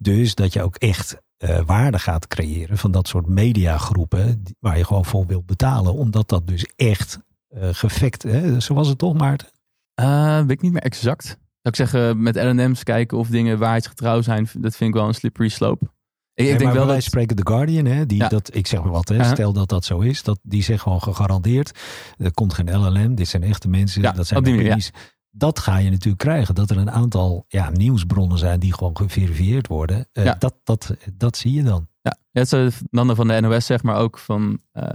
[0.01, 4.85] Dus dat je ook echt uh, waarde gaat creëren van dat soort mediagroepen waar je
[4.85, 5.95] gewoon voor wilt betalen.
[5.95, 7.19] Omdat dat dus echt
[7.57, 8.61] uh, gefekt, hè?
[8.61, 9.49] zo was het toch Maarten?
[10.01, 11.25] Uh, weet ik niet meer exact.
[11.25, 15.15] Zou ik zeggen met LM's kijken of dingen waarheidsgetrouw zijn, dat vind ik wel een
[15.15, 15.91] slippery slope.
[16.35, 17.05] Ik, denk maar wel wij dat...
[17.05, 18.29] spreken The Guardian, hè, die Ja.
[18.29, 19.25] dat, ik zeg maar wat, hè, Ja.
[19.25, 21.79] stel dat dat zo is, dat, die zegt gewoon gegarandeerd,
[22.17, 24.91] er komt geen LLM, dit zijn echte mensen, Ja, dat zijn opinies.
[25.31, 29.67] Dat ga je natuurlijk krijgen, dat er een aantal ja, nieuwsbronnen zijn die gewoon geverifieerd
[29.67, 30.09] worden.
[30.13, 30.35] Eh, Ja.
[30.39, 31.89] dat, dat, dat zie je dan.
[32.03, 34.89] Ja, het is dan van de NOS, zeg maar ook van eh,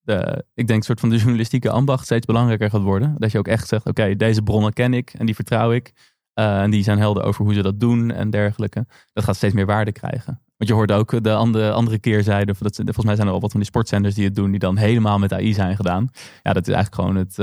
[0.00, 3.14] de, ik denk soort van de journalistieke ambacht steeds belangrijker gaat worden.
[3.18, 5.92] Dat je ook echt zegt, oké, deze bronnen ken ik en die vertrouw ik.
[6.32, 8.86] Eh, en die zijn helder over hoe ze dat doen en dergelijke.
[9.12, 10.40] Dat gaat steeds meer waarde krijgen.
[10.56, 12.54] Want je hoort ook de andere, andere keerzijde.
[12.58, 14.76] Dat, volgens mij zijn er al wat van die sportzenders die het doen, die dan
[14.76, 16.08] helemaal met AI zijn gedaan.
[16.42, 17.34] Ja, dat is eigenlijk gewoon het,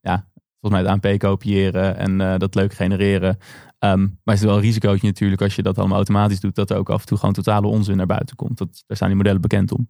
[0.00, 0.28] ja,
[0.64, 3.38] volgens mij het ANP kopiëren en eh, dat leuk genereren.
[3.78, 6.70] Ehm, maar het is wel een risicootje natuurlijk als je dat allemaal automatisch doet, dat
[6.70, 8.58] er ook af en toe gewoon totale onzin naar buiten komt.
[8.58, 9.88] Dat, daar staan die modellen bekend om.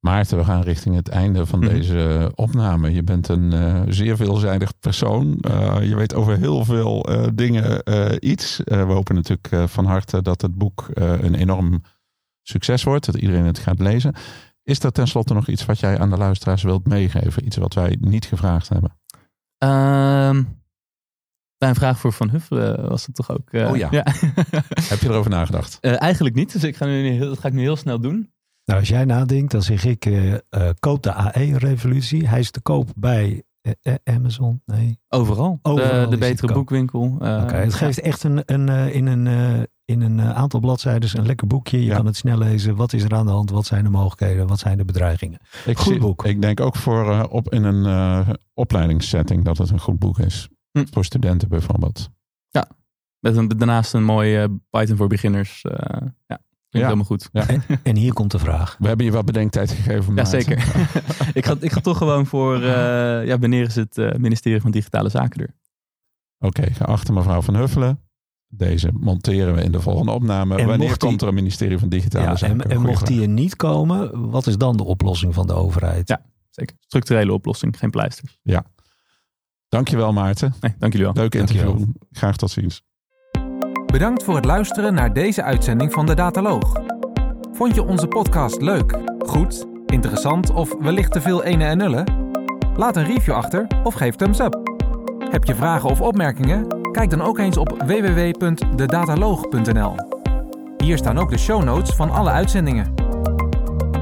[0.00, 1.68] Maarten, we gaan richting het einde van Mhm.
[1.68, 2.92] deze opname.
[2.92, 5.38] Je bent een eh, zeer veelzijdig persoon.
[5.40, 8.64] Eh, je weet over heel veel eh, dingen eh, iets.
[8.64, 11.82] Eh, we hopen natuurlijk eh, van harte dat het boek eh, een enorm
[12.42, 13.06] succes wordt.
[13.06, 14.14] Dat iedereen het gaat lezen.
[14.62, 17.46] Is er tenslotte nog iets wat jij aan de luisteraars wilt meegeven?
[17.46, 18.96] Iets wat wij niet gevraagd hebben?
[19.62, 20.42] Ehm
[21.58, 23.50] bij een vraag voor Van Huffelen was het toch ook.
[23.52, 23.88] eh, Oh ja.
[24.90, 25.78] Heb je erover nagedacht?
[25.80, 28.32] Eh, eigenlijk niet, dus ik ga nu, heel- dat ga ik nu heel snel doen.
[28.64, 32.28] Nou, als jij nadenkt, dan zeg ik, eh, koop de AE-revolutie.
[32.28, 33.42] Hij is te koop bij
[34.04, 34.62] Amazon.
[34.66, 35.00] Nee.
[35.08, 35.58] Overal.
[35.62, 37.16] Overal de betere boekwinkel.
[37.20, 40.60] eh, Oké, het geeft echt een, een, eh, in een, eh, in een eh, aantal
[40.60, 41.78] bladzijden een lekker boekje.
[41.78, 41.96] Je Ja.
[41.96, 42.76] kan het snel lezen.
[42.76, 43.50] Wat is er aan de hand?
[43.50, 44.46] Wat zijn de mogelijkheden?
[44.46, 45.38] Wat zijn de bedreigingen?
[45.66, 46.24] Ik Goed boek.
[46.24, 50.18] Ik denk ook voor eh, op, in een eh, opleidingssetting dat het een goed boek
[50.18, 50.48] is.
[50.70, 50.84] Hm.
[50.90, 52.10] Voor studenten bijvoorbeeld.
[53.20, 55.62] Met een, daarnaast een mooi eh, Python voor beginners.
[55.62, 56.80] eh, ja, Ja.
[56.84, 57.28] helemaal goed.
[57.32, 57.46] Ja.
[57.82, 58.76] En hier komt de vraag.
[58.78, 60.14] We hebben je wat bedenktijd gegeven.
[60.14, 60.42] Ja, Maarten.
[60.42, 60.56] zeker.
[61.38, 65.08] ik, ga, ik ga toch gewoon voor, eh, ja, wanneer is het ministerie van Digitale
[65.08, 65.54] Zaken er?
[66.38, 68.00] Oké, geachte mevrouw Van Huffelen.
[68.54, 70.56] Deze monteren we in de volgende opname.
[70.56, 72.70] En Wanneer die- komt er een ministerie van Digitale Ja, Zaken?
[72.70, 73.08] en, mocht vraag.
[73.08, 76.08] die er niet komen, wat is dan de oplossing van de overheid?
[76.08, 76.22] Ja.
[76.50, 76.76] Zeker.
[76.80, 78.38] Structurele oplossing, geen pleisters.
[79.68, 80.54] Dankjewel Maarten.
[80.60, 81.22] Nee, dank jullie wel.
[81.22, 81.70] Leuk Dankjewel.
[81.70, 81.94] interview.
[82.10, 82.82] Graag tot ziens.
[83.86, 86.80] Bedankt voor het luisteren naar deze uitzending van de Dataloog.
[87.52, 92.04] Vond je onze podcast leuk, goed, interessant of wellicht te veel ene en nullen?
[92.76, 94.71] Laat een review achter of geef thumbs up.
[95.32, 96.90] Heb je vragen of opmerkingen?
[96.90, 99.94] Kijk dan ook eens op www.dedataloog.nl.
[100.76, 102.94] Hier staan ook de show notes van alle uitzendingen.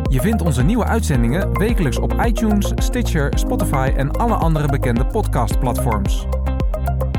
[0.09, 6.26] Je vindt onze nieuwe uitzendingen wekelijks op iTunes, Stitcher, Spotify en alle andere bekende podcastplatforms.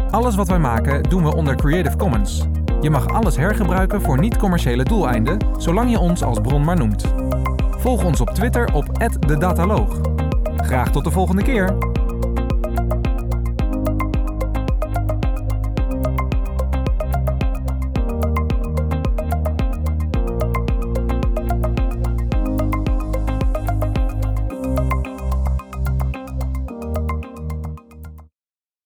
[0.10, 2.48] Alles wat wij maken doen we onder Creative Commons.
[2.82, 7.14] Je mag alles hergebruiken voor niet-commerciële doeleinden, zolang je ons als bron maar noemt.
[7.78, 8.86] Volg ons op Twitter op
[9.28, 10.00] @dedataloog.
[10.56, 11.91] Graag tot de volgende keer.